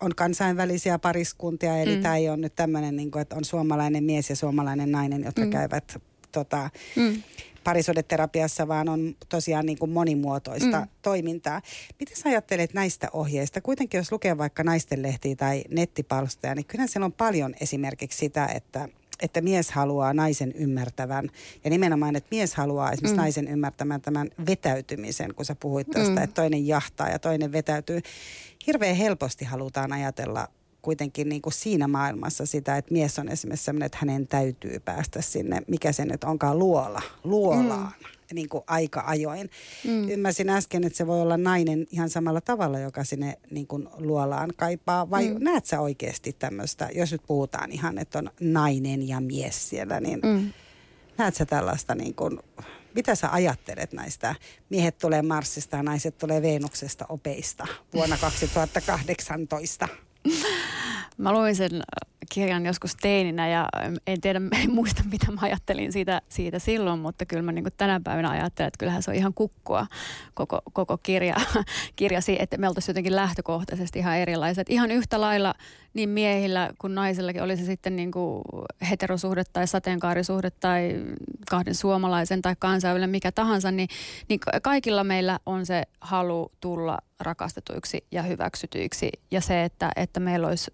on 0.00 0.14
kansainvälisiä 0.14 0.98
pariskuntia. 0.98 1.78
Eli 1.78 1.96
mm. 1.96 2.02
tämä 2.02 2.16
ei 2.16 2.28
ole 2.28 2.36
nyt 2.36 2.54
tämmöinen, 2.54 2.96
niin 2.96 3.10
että 3.20 3.36
on 3.36 3.44
suomalainen 3.44 4.04
mies 4.04 4.30
ja 4.30 4.36
suomalainen 4.36 4.92
nainen, 4.92 5.24
jotka 5.24 5.44
mm. 5.44 5.50
käyvät 5.50 6.00
tota, 6.32 6.70
mm. 6.96 7.22
parisuudeterapiassa, 7.64 8.68
vaan 8.68 8.88
on 8.88 9.16
tosiaan 9.28 9.66
niin 9.66 9.78
kuin 9.78 9.90
monimuotoista 9.90 10.80
mm. 10.80 10.88
toimintaa. 11.02 11.62
Miten 12.00 12.16
sä 12.16 12.28
ajattelet 12.28 12.74
näistä 12.74 13.08
ohjeista? 13.12 13.60
Kuitenkin 13.60 13.98
jos 13.98 14.12
lukee 14.12 14.38
vaikka 14.38 14.64
naistenlehtiä 14.64 15.36
tai 15.36 15.64
nettipalstoja, 15.68 16.54
niin 16.54 16.66
kyllä 16.66 16.86
siellä 16.86 17.04
on 17.04 17.12
paljon 17.12 17.54
esimerkiksi 17.60 18.18
sitä, 18.18 18.46
että– 18.46 18.88
että 19.22 19.40
mies 19.40 19.70
haluaa 19.70 20.14
naisen 20.14 20.52
ymmärtävän. 20.52 21.28
Ja 21.64 21.70
nimenomaan, 21.70 22.16
että 22.16 22.28
mies 22.30 22.54
haluaa 22.54 22.92
esimerkiksi 22.92 23.16
mm. 23.16 23.20
naisen 23.20 23.48
ymmärtämään 23.48 24.00
tämän 24.00 24.30
vetäytymisen, 24.46 25.34
kun 25.34 25.44
sä 25.44 25.56
puhuit 25.60 25.90
tästä, 25.90 26.10
mm. 26.10 26.22
että 26.22 26.34
toinen 26.34 26.66
jahtaa 26.66 27.08
ja 27.08 27.18
toinen 27.18 27.52
vetäytyy. 27.52 28.00
Hirveän 28.66 28.96
helposti 28.96 29.44
halutaan 29.44 29.92
ajatella 29.92 30.48
kuitenkin 30.82 31.28
niin 31.28 31.42
kuin 31.42 31.52
siinä 31.52 31.88
maailmassa 31.88 32.46
sitä, 32.46 32.76
että 32.76 32.92
mies 32.92 33.18
on 33.18 33.28
esimerkiksi 33.28 33.64
sellainen, 33.64 33.86
että 33.86 33.98
hänen 34.00 34.26
täytyy 34.26 34.80
päästä 34.80 35.22
sinne, 35.22 35.62
mikä 35.68 35.92
se 35.92 36.04
nyt 36.04 36.24
onkaan, 36.24 36.58
luola, 36.58 37.02
luolaan. 37.24 37.92
Mm 38.00 38.20
niin 38.34 38.48
kuin 38.48 38.64
aika 38.66 39.02
ajoin. 39.06 39.50
Mm. 39.84 40.08
Ymmärsin 40.08 40.50
äsken, 40.50 40.84
että 40.84 40.96
se 40.96 41.06
voi 41.06 41.20
olla 41.20 41.36
nainen 41.36 41.86
ihan 41.90 42.10
samalla 42.10 42.40
tavalla, 42.40 42.78
joka 42.78 43.04
sinne 43.04 43.38
niin 43.50 43.66
kuin 43.66 43.88
luolaan 43.98 44.50
kaipaa. 44.56 45.10
Vai 45.10 45.28
mm. 45.28 45.44
näet 45.44 45.66
sä 45.66 45.80
oikeasti 45.80 46.32
tämmöistä, 46.32 46.88
jos 46.94 47.12
nyt 47.12 47.22
puhutaan 47.26 47.72
ihan, 47.72 47.98
että 47.98 48.18
on 48.18 48.30
nainen 48.40 49.08
ja 49.08 49.20
mies 49.20 49.68
siellä, 49.68 50.00
niin 50.00 50.20
mm. 50.22 50.52
näet 51.18 51.34
sä 51.34 51.46
tällaista 51.46 51.94
niin 51.94 52.14
kuin, 52.14 52.38
mitä 52.94 53.14
sä 53.14 53.32
ajattelet 53.32 53.92
näistä? 53.92 54.34
Miehet 54.70 54.98
tulee 54.98 55.22
Marsista 55.22 55.76
ja 55.76 55.82
naiset 55.82 56.18
tulee 56.18 56.42
Veenuksesta 56.42 57.06
opeista 57.08 57.66
vuonna 57.94 58.16
2018. 58.26 59.88
Mä 61.20 61.32
luin 61.32 61.56
sen 61.56 61.82
kirjan 62.32 62.66
joskus 62.66 62.96
teininä 62.96 63.48
ja 63.48 63.68
en 64.06 64.20
tiedä, 64.20 64.40
en 64.64 64.74
muista 64.74 65.02
mitä 65.10 65.32
mä 65.32 65.40
ajattelin 65.42 65.92
siitä, 65.92 66.22
siitä 66.28 66.58
silloin, 66.58 67.00
mutta 67.00 67.26
kyllä 67.26 67.42
mä 67.42 67.52
niin 67.52 67.64
tänä 67.76 68.00
päivänä 68.04 68.30
ajattelen, 68.30 68.68
että 68.68 68.78
kyllähän 68.78 69.02
se 69.02 69.10
on 69.10 69.16
ihan 69.16 69.34
kukkua 69.34 69.86
koko, 70.34 70.60
koko 70.72 70.98
kirja, 70.98 71.34
kirja 71.96 72.20
että 72.38 72.56
me 72.56 72.68
oltaisiin 72.68 72.92
jotenkin 72.92 73.16
lähtökohtaisesti 73.16 73.98
ihan 73.98 74.16
erilaiset. 74.16 74.70
Ihan 74.70 74.90
yhtä 74.90 75.20
lailla 75.20 75.54
niin 75.94 76.08
miehillä 76.08 76.70
kuin 76.78 76.94
naisillakin, 76.94 77.42
oli 77.42 77.56
se 77.56 77.64
sitten 77.64 77.96
niin 77.96 78.10
kuin 78.10 78.42
heterosuhde 78.90 79.42
tai 79.52 79.66
sateenkaarisuhde 79.66 80.50
tai 80.50 80.94
kahden 81.50 81.74
suomalaisen 81.74 82.42
tai 82.42 82.56
kansainvälinen 82.58 83.10
mikä 83.10 83.32
tahansa, 83.32 83.70
niin, 83.70 83.88
niin 84.28 84.40
kaikilla 84.62 85.04
meillä 85.04 85.38
on 85.46 85.66
se 85.66 85.82
halu 86.00 86.52
tulla 86.60 86.98
rakastetuiksi 87.20 88.04
ja 88.10 88.22
hyväksytyiksi 88.22 89.10
ja 89.30 89.40
se, 89.40 89.64
että, 89.64 89.92
että 89.96 90.20
meillä 90.20 90.48
olisi 90.48 90.70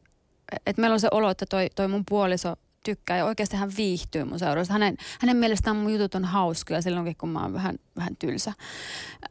että 0.67 0.81
meillä 0.81 0.95
on 0.95 1.01
se 1.01 1.09
olo, 1.11 1.31
että 1.31 1.47
toi, 1.47 1.67
toi 1.75 1.89
mun 1.89 2.05
puoliso 2.09 2.57
tykkää 2.85 3.17
ja 3.17 3.25
oikeasti 3.25 3.57
hän 3.57 3.71
viihtyy 3.77 4.25
mun 4.25 4.39
seurassa. 4.39 4.73
Hänen, 4.73 4.97
hänen 5.21 5.37
mielestään 5.37 5.77
mun 5.77 5.93
jutut 5.93 6.15
on 6.15 6.25
hauskoja 6.25 6.83
silloinkin, 6.83 7.17
kun 7.17 7.29
mä 7.29 7.43
oon 7.43 7.53
vähän, 7.53 7.77
vähän 7.97 8.17
tylsä. 8.17 8.53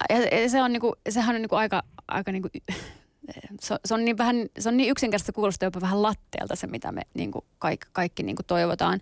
Ja 0.10 0.50
se 0.50 0.62
on 0.62 0.74
niinku, 0.74 0.94
sehän 1.10 1.36
on 1.36 1.42
niinku 1.42 1.56
aika, 1.56 1.84
aika 2.08 2.32
niinku, 2.32 2.50
se, 3.62 3.76
se, 3.86 3.94
on 3.94 4.06
niin 4.06 4.18
vähän, 4.18 4.36
se 4.60 4.70
on 4.70 4.78
niin 4.78 4.90
yksinkertaisesti 4.90 5.32
kuulostaa 5.32 5.68
jopa 5.68 5.82
vähän 5.82 6.02
latteelta 6.02 6.56
se, 6.56 6.68
mitä 6.68 6.92
me 6.92 7.02
niinku 7.14 7.46
kaikki, 7.60 7.88
kaikki 7.94 8.24
niinku 8.24 8.44
toivotaan. 8.44 9.00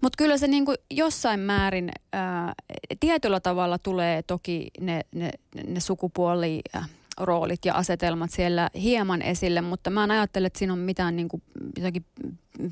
Mutta 0.00 0.16
kyllä 0.16 0.38
se 0.38 0.46
niinku 0.46 0.74
jossain 0.90 1.40
määrin 1.40 1.90
ää, 2.12 2.52
tietyllä 3.00 3.40
tavalla 3.40 3.78
tulee 3.78 4.22
toki 4.22 4.70
ne, 4.80 5.00
ne, 5.14 5.30
ne 5.66 5.80
sukupuoli... 5.80 6.60
Ää, 6.74 6.84
roolit 7.20 7.64
ja 7.64 7.74
asetelmat 7.74 8.30
siellä 8.30 8.70
hieman 8.74 9.22
esille, 9.22 9.60
mutta 9.60 9.90
mä 9.90 10.04
en 10.04 10.10
ajattele, 10.10 10.46
että 10.46 10.58
siinä 10.58 10.72
on 10.72 10.78
mitään 10.78 11.16
niin 11.16 11.28
kuin, 11.28 11.42
jotakin 11.76 12.04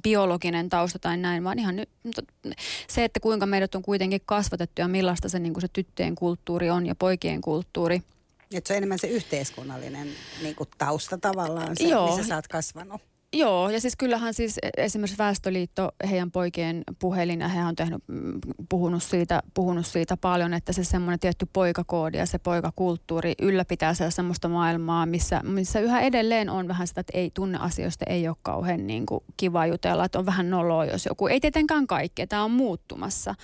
biologinen 0.02 0.68
tausta 0.68 0.98
tai 0.98 1.16
näin, 1.16 1.44
vaan 1.44 1.58
ihan 1.58 1.76
nyt, 1.76 1.88
se, 2.88 3.04
että 3.04 3.20
kuinka 3.20 3.46
meidät 3.46 3.74
on 3.74 3.82
kuitenkin 3.82 4.20
kasvatettu 4.26 4.80
ja 4.80 4.88
millaista 4.88 5.28
se, 5.28 5.38
niin 5.38 5.52
kuin 5.52 5.62
se 5.62 5.68
tyttöjen 5.72 6.14
kulttuuri 6.14 6.70
on 6.70 6.87
ja 6.87 6.94
poikien 6.94 7.40
kulttuuri. 7.40 8.02
Että 8.54 8.68
se 8.68 8.74
on 8.74 8.76
enemmän 8.76 8.98
se 8.98 9.06
yhteiskunnallinen 9.06 10.08
niin 10.42 10.54
kuin 10.54 10.68
tausta 10.78 11.18
tavallaan, 11.18 11.76
se, 11.76 11.88
Joo. 11.88 12.06
missä 12.06 12.28
sä 12.28 12.37
oot 12.37 12.48
kasvanut. 12.48 13.00
Joo, 13.37 13.71
ja 13.71 13.81
siis 13.81 13.97
kyllähän 13.97 14.35
siis 14.35 14.59
esimerkiksi 14.77 15.19
Väestöliitto, 15.19 15.91
heidän 16.11 16.31
poikien 16.31 16.83
puhelin, 16.99 17.41
ja 17.41 17.49
he 17.49 17.64
on 17.64 17.77
tehnyt, 17.77 18.03
mm, 18.07 18.38
puhunut, 18.69 19.03
siitä, 19.03 19.43
puhunut 19.55 19.87
siitä 19.87 20.17
paljon, 20.17 20.55
että 20.55 20.73
se 20.73 20.85
semmoinen 20.85 21.19
tietty 21.19 21.47
poikakoodi 21.53 22.19
ja 22.19 22.27
se 22.27 22.38
poikakulttuuri 22.38 23.35
ylläpitää 23.43 23.95
siellä 23.95 24.11
semmoista 24.11 24.49
maailmaa, 24.49 25.07
missä, 25.07 25.41
missä 25.45 25.81
yhä 25.81 26.01
edelleen 26.01 26.51
on 26.51 26.69
vähän 26.69 26.87
sitä, 26.87 27.01
että 27.01 27.19
ei 27.19 27.31
tunne 27.35 27.59
asioista, 27.59 28.05
ei 28.09 28.29
ole 28.29 28.37
kauhean 28.43 28.87
niin 28.87 29.07
kuin 29.07 29.25
kiva 29.37 29.67
jutella, 29.67 30.05
että 30.05 30.19
on 30.19 30.27
vähän 30.27 30.51
noloa, 30.51 30.85
jos 30.85 31.07
joku, 31.07 31.27
ei 31.27 31.41
tietenkään 31.41 31.87
kaikkea, 31.87 32.27
tämä 32.27 32.45
on 32.45 32.51
muuttumassa, 32.51 33.35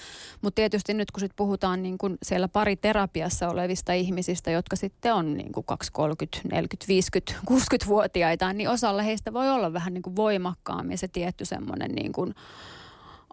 mutta 0.42 0.57
tietysti 0.57 0.94
nyt 0.94 1.11
kun 1.11 1.20
sit 1.20 1.33
puhutaan 1.37 1.83
niin 1.83 1.99
kuin 1.99 2.18
siellä 2.23 2.49
pari 2.49 2.77
terapiassa 2.77 3.49
olevista 3.49 3.92
ihmisistä, 3.92 4.51
jotka 4.51 4.77
sitten 4.77 5.14
on 5.14 5.35
niin 5.35 5.53
kuin 5.53 5.66
2, 5.66 5.92
30, 5.92 6.49
40, 6.55 6.85
50, 6.88 7.35
60-vuotiaita, 7.51 8.53
niin 8.53 8.68
osalla 8.68 9.03
heistä 9.03 9.33
voi 9.33 9.51
olla 9.51 9.73
vähän 9.74 9.94
niin 9.94 10.02
kuin 10.02 10.16
voimakkaammin 10.16 10.98
se 10.98 11.08
tietty 11.08 11.44
semmoinen 11.44 11.90
niin 11.90 12.12
kuin 12.12 12.34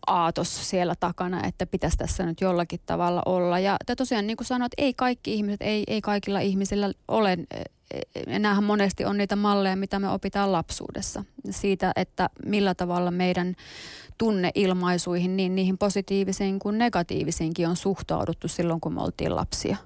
aatos 0.08 0.70
siellä 0.70 0.96
takana, 1.00 1.48
että 1.48 1.66
pitäisi 1.66 1.98
tässä 1.98 2.26
nyt 2.26 2.42
jollakin 2.42 2.80
tavalla 2.86 3.22
olla. 3.26 3.60
Ja 3.60 3.78
tosiaan 3.98 4.28
niin 4.28 4.38
kuin 4.38 4.48
sanoit, 4.48 4.72
ei 4.78 4.94
kaikki 4.94 5.34
ihmiset, 5.34 5.62
ei, 5.62 5.84
ei 5.88 6.02
kaikilla 6.02 6.40
ihmisillä 6.40 6.94
ole, 7.08 7.38
ja 8.28 8.40
näähän 8.40 8.64
monesti 8.64 9.06
on 9.06 9.18
niitä 9.18 9.36
malleja, 9.36 9.76
mitä 9.76 10.00
me 10.00 10.10
opitaan 10.10 10.52
lapsuudessa. 10.52 11.24
Siitä, 11.50 11.92
että 11.96 12.30
millä 12.46 12.76
tavalla 12.76 13.12
meidän 13.12 13.56
tunneilmaisuihin, 14.18 15.38
niin 15.38 15.56
niihin 15.56 15.78
positiivisiin 15.78 16.60
kuin 16.60 16.78
negatiivisiinkin 16.78 17.68
on 17.68 17.76
suhtauduttu 17.76 18.48
silloin, 18.48 18.82
kun 18.82 18.94
me 18.94 19.02
oltiin 19.02 19.36
lapsia 19.36 19.78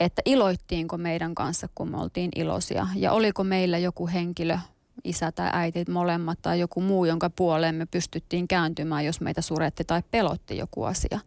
että 0.00 0.22
iloittiinko 0.24 0.98
meidän 0.98 1.34
kanssa, 1.34 1.68
kun 1.74 1.90
me 1.90 1.96
oltiin 1.96 2.30
iloisia 2.36 2.86
ja 2.96 3.12
oliko 3.12 3.44
meillä 3.44 3.78
joku 3.78 4.06
henkilö 4.06 4.58
isä 5.04 5.32
tai 5.32 5.50
äiti 5.52 5.84
molemmat 5.90 6.38
tai 6.42 6.60
joku 6.60 6.80
muu, 6.80 7.04
jonka 7.04 7.30
puoleen 7.30 7.74
me 7.74 7.86
pystyttiin 7.86 8.48
kääntymään, 8.48 9.04
jos 9.04 9.20
meitä 9.20 9.42
suretti 9.42 9.84
tai 9.84 10.02
pelotti 10.10 10.56
joku 10.56 10.84
asia? 10.84 11.20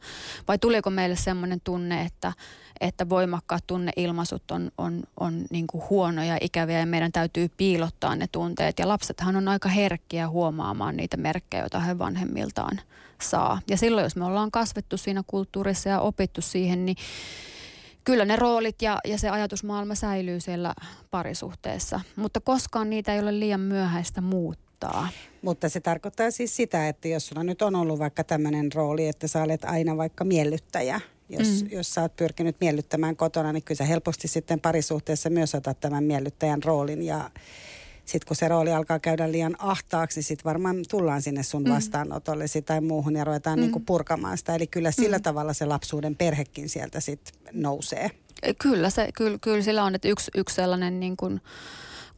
Vai 0.47 0.57
tuliko 0.57 0.89
meille 0.89 1.15
sellainen 1.15 1.61
tunne, 1.63 2.01
että, 2.01 2.33
että 2.81 3.09
voimakkaat 3.09 3.67
tunneilmaisut 3.67 4.51
on, 4.51 4.71
on, 4.77 5.03
on 5.19 5.45
niin 5.49 5.67
kuin 5.67 5.83
huonoja 5.89 6.27
ja 6.27 6.37
ikäviä 6.41 6.79
ja 6.79 6.85
meidän 6.85 7.11
täytyy 7.11 7.49
piilottaa 7.57 8.15
ne 8.15 8.27
tunteet. 8.31 8.79
Ja 8.79 8.87
lapsethan 8.87 9.35
on 9.35 9.47
aika 9.47 9.69
herkkiä 9.69 10.29
huomaamaan 10.29 10.97
niitä 10.97 11.17
merkkejä, 11.17 11.63
joita 11.63 11.79
he 11.79 11.97
vanhemmiltaan 11.97 12.81
saa. 13.21 13.61
Ja 13.69 13.77
silloin, 13.77 14.03
jos 14.03 14.15
me 14.15 14.25
ollaan 14.25 14.51
kasvettu 14.51 14.97
siinä 14.97 15.23
kulttuurissa 15.27 15.89
ja 15.89 15.99
opittu 15.99 16.41
siihen, 16.41 16.85
niin 16.85 16.97
kyllä 18.05 18.25
ne 18.25 18.35
roolit 18.35 18.81
ja, 18.81 18.99
ja 19.05 19.17
se 19.17 19.29
ajatusmaailma 19.29 19.95
säilyy 19.95 20.39
siellä 20.39 20.73
parisuhteessa, 21.11 21.99
mutta 22.15 22.39
koskaan 22.39 22.89
niitä 22.89 23.13
ei 23.13 23.19
ole 23.19 23.39
liian 23.39 23.59
myöhäistä 23.59 24.21
muuttaa. 24.21 25.09
Mutta 25.41 25.69
se 25.69 25.79
tarkoittaa 25.79 26.31
siis 26.31 26.55
sitä, 26.55 26.87
että 26.87 27.07
jos 27.07 27.27
sulla 27.27 27.43
nyt 27.43 27.61
on 27.61 27.75
ollut 27.75 27.99
vaikka 27.99 28.23
tämmöinen 28.23 28.73
rooli, 28.73 29.07
että 29.07 29.27
sä 29.27 29.43
olet 29.43 29.65
aina 29.65 29.97
vaikka 29.97 30.23
miellyttäjä, 30.23 31.01
jos, 31.29 31.63
mm. 31.63 31.69
jos 31.71 31.93
sä 31.93 32.01
oot 32.01 32.15
pyrkinyt 32.15 32.55
miellyttämään 32.59 33.15
kotona, 33.15 33.53
niin 33.53 33.63
kyllä 33.63 33.77
sä 33.77 33.83
helposti 33.83 34.27
sitten 34.27 34.59
parisuhteessa 34.59 35.29
myös 35.29 35.55
otat 35.55 35.79
tämän 35.79 36.03
miellyttäjän 36.03 36.63
roolin 36.63 37.01
ja 37.01 37.29
sitten 38.05 38.27
kun 38.27 38.35
se 38.35 38.47
rooli 38.47 38.73
alkaa 38.73 38.99
käydä 38.99 39.31
liian 39.31 39.55
ahtaaksi, 39.59 40.17
niin 40.17 40.23
sitten 40.23 40.45
varmaan 40.45 40.75
tullaan 40.89 41.21
sinne 41.21 41.43
sun 41.43 41.63
mm. 41.63 41.69
vastaanotolle 41.69 42.45
tai 42.65 42.81
muuhun 42.81 43.15
ja 43.15 43.23
ruvetaan 43.23 43.59
mm. 43.59 43.61
niinku 43.61 43.79
purkamaan 43.79 44.37
sitä. 44.37 44.55
Eli 44.55 44.67
kyllä 44.67 44.91
sillä 44.91 45.17
mm. 45.17 45.23
tavalla 45.23 45.53
se 45.53 45.65
lapsuuden 45.65 46.15
perhekin 46.15 46.69
sieltä 46.69 46.99
sitten 46.99 47.33
nousee. 47.53 48.11
Kyllä, 48.57 48.89
se, 48.89 49.09
kyllä, 49.13 49.37
kyllä 49.41 49.61
sillä 49.61 49.83
on, 49.83 49.95
että 49.95 50.07
yksi, 50.07 50.31
yksi 50.35 50.55
sellainen 50.55 50.99
niin 50.99 51.17
kuin, 51.17 51.41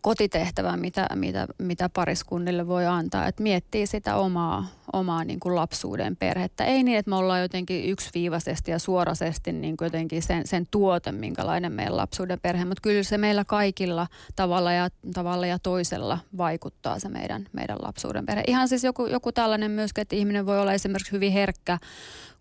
kotitehtävä, 0.07 0.77
mitä, 0.77 1.07
mitä, 1.15 1.47
mitä 1.57 1.89
pariskunnille 1.89 2.67
voi 2.67 2.85
antaa. 2.85 3.27
Että 3.27 3.43
miettii 3.43 3.87
sitä 3.87 4.15
omaa, 4.15 4.67
omaa 4.93 5.23
niin 5.23 5.39
kuin 5.39 5.55
lapsuuden 5.55 6.15
perhettä. 6.15 6.65
Ei 6.65 6.83
niin, 6.83 6.97
että 6.97 7.09
me 7.09 7.15
ollaan 7.15 7.41
jotenkin 7.41 7.89
yksiviivaisesti 7.89 8.71
ja 8.71 8.79
suorasesti 8.79 9.51
niin 9.51 9.77
kuin 9.77 9.85
jotenkin 9.85 10.23
sen, 10.23 10.47
sen 10.47 10.67
tuote, 10.71 11.11
minkälainen 11.11 11.71
meidän 11.71 11.97
lapsuuden 11.97 12.39
perhe. 12.41 12.65
Mutta 12.65 12.81
kyllä 12.81 13.03
se 13.03 13.17
meillä 13.17 13.45
kaikilla 13.45 14.07
tavalla 14.35 14.71
ja, 14.71 14.89
tavalla 15.13 15.47
ja 15.47 15.59
toisella 15.59 16.19
vaikuttaa 16.37 16.99
se 16.99 17.09
meidän, 17.09 17.45
meidän 17.53 17.77
lapsuuden 17.81 18.25
perhe. 18.25 18.43
Ihan 18.47 18.67
siis 18.67 18.83
joku, 18.83 19.05
joku 19.05 19.31
tällainen 19.31 19.71
myöskin, 19.71 20.01
että 20.01 20.15
ihminen 20.15 20.45
voi 20.45 20.59
olla 20.59 20.73
esimerkiksi 20.73 21.11
hyvin 21.11 21.33
herkkä 21.33 21.77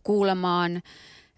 kuulemaan– 0.02 0.82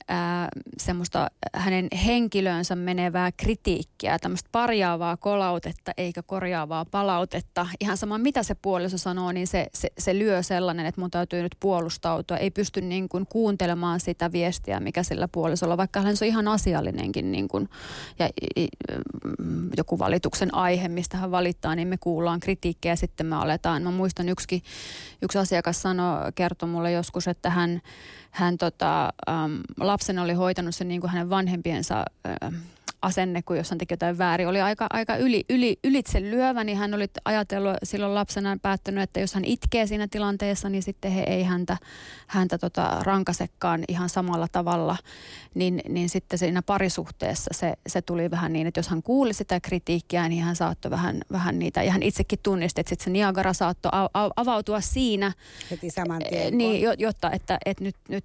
ää, 0.09 0.49
semmoista 0.79 1.29
hänen 1.55 1.89
henkilöönsä 2.07 2.77
menevää 2.77 3.33
kritiikkiä, 3.33 4.19
tämmöistä 4.19 4.49
parjaavaa 4.53 5.17
kolautetta 5.17 5.93
eikä 5.97 6.23
korjaavaa 6.23 6.85
palautetta. 6.85 7.67
Ihan 7.81 7.97
sama 7.97 8.19
mitä 8.19 8.43
se 8.43 8.55
puoliso 8.55 8.99
sanoo, 8.99 9.33
niin 9.33 9.47
se, 9.47 9.67
se, 9.75 9.89
se 9.99 10.19
lyö 10.19 10.43
sellainen, 10.43 10.87
että 10.87 11.01
mun 11.01 11.11
täytyy 11.11 11.43
nyt 11.43 11.57
puolustautua. 11.61 12.37
Ei 12.37 12.51
pysty 12.51 12.81
niin 12.81 13.09
kuin 13.09 13.27
kuuntelemaan 13.27 14.01
sitä 14.01 14.33
viestiä, 14.33 14.81
mikä 14.81 15.03
sillä 15.03 15.29
puolisolla, 15.29 15.77
vaikka 15.77 16.01
hän 16.01 16.15
on 16.23 16.27
ihan 16.27 16.49
asiallinenkin 16.49 17.33
niin 17.33 17.49
kuin, 17.49 17.69
ja 18.19 18.29
mm, 19.39 19.71
joku 19.77 19.99
valituksen 19.99 20.55
aihe, 20.55 20.89
mistä 20.89 21.17
hän 21.17 21.31
valittaa, 21.31 21.75
niin 21.75 21.89
me 21.89 21.97
kuullaan 22.01 22.41
kritiikkiä 22.41 22.93
ja 22.93 22.97
sitten 22.97 23.27
me 23.27 23.37
aletaan. 23.37 23.83
Mä 23.83 23.91
muistan 23.91 24.29
yksi, 24.29 24.63
yksi 25.23 25.39
asiakas 25.39 25.83
sanoi, 25.83 26.33
kertoi 26.35 26.69
mulle 26.69 26.93
joskus, 26.93 27.29
että 27.29 27.51
hän 27.51 27.81
hän 28.39 28.59
tota, 28.59 29.13
ähm, 29.29 29.61
lapsen 29.81 30.19
oli 30.19 30.33
hoitanut 30.33 30.75
sen 30.75 30.89
niin 30.89 31.01
kuin 31.01 31.11
hänen 31.11 31.31
vanhempiensa 31.31 32.05
äh, 32.27 32.53
asenne, 33.03 33.43
kun 33.43 33.57
jos 33.57 33.71
hän 33.71 33.79
teki 33.79 33.93
jotain 33.93 34.19
väärin, 34.19 34.49
oli 34.49 34.61
aika, 34.61 34.87
aika 34.91 35.17
yli, 35.17 35.45
yli, 35.51 35.79
ylitse 35.85 36.21
lyövä, 36.21 36.65
niin 36.65 36.79
hän 36.79 36.95
oli 36.95 37.07
ajatellut 37.25 37.77
silloin 37.83 38.15
lapsena 38.15 38.57
päättänyt, 38.63 39.03
että 39.03 39.21
jos 39.21 39.35
hän 39.35 39.45
itkee 39.45 39.87
siinä 39.87 40.09
tilanteessa, 40.11 40.69
niin 40.69 40.83
sitten 40.83 41.13
he 41.13 41.23
ei 41.23 41.43
häntä, 41.43 41.77
häntä 42.27 42.59
tota 42.59 43.01
rankasekaan 43.03 43.85
ihan 43.89 44.09
samalla 44.09 44.49
tavalla. 44.53 44.97
Niin, 45.55 45.81
niin 45.89 46.09
sitten 46.09 46.39
siinä 46.39 46.63
parisuhteessa 46.63 47.51
se, 47.53 47.75
se 47.87 48.03
tuli 48.03 48.31
vähän 48.31 48.53
niin, 48.53 48.67
että 48.67 48.79
jos 48.79 48.89
hän 48.89 49.03
kuuli 49.03 49.33
sitä 49.33 49.61
kritiikkiä, 49.61 50.29
niin 50.29 50.43
hän 50.43 50.57
saattoi 50.57 50.91
vähän, 50.91 51.21
vähän 51.33 51.59
niitä, 51.59 51.83
ja 51.83 51.93
hän 51.93 52.03
itsekin 52.03 52.39
tunnisti, 52.43 52.81
että 52.81 52.89
sitten 52.89 53.05
se 53.05 53.11
Niagara 53.11 53.53
saattoi 53.53 53.91
avautua 54.37 54.81
siinä. 54.81 55.33
Heti 55.71 55.91
saman 55.91 56.23
tien. 56.29 56.43
Eh, 56.43 56.51
niin, 56.51 56.89
jotta, 56.99 57.31
että, 57.31 57.59
että 57.65 57.85
nyt, 57.85 57.97
nyt 58.09 58.25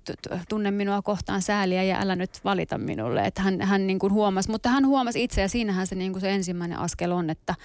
tunne 0.49 0.71
minua 0.71 1.01
kohtaan 1.01 1.41
sääliä 1.41 1.83
ja 1.83 2.01
älä 2.01 2.15
nyt 2.15 2.29
valita 2.43 2.77
minulle. 2.77 3.25
Että 3.25 3.41
hän, 3.41 3.61
hän 3.61 3.87
niin 3.87 3.99
kuin 3.99 4.13
huomasi, 4.13 4.51
mutta 4.51 4.62
hän 4.69 4.87
huomasi 4.87 5.23
itse 5.23 5.41
ja 5.41 5.49
siinähän 5.49 5.87
se, 5.87 5.95
niin 5.95 6.11
kuin 6.11 6.21
se 6.21 6.31
ensimmäinen 6.31 6.79
askel 6.79 7.11
on, 7.11 7.29
että, 7.29 7.55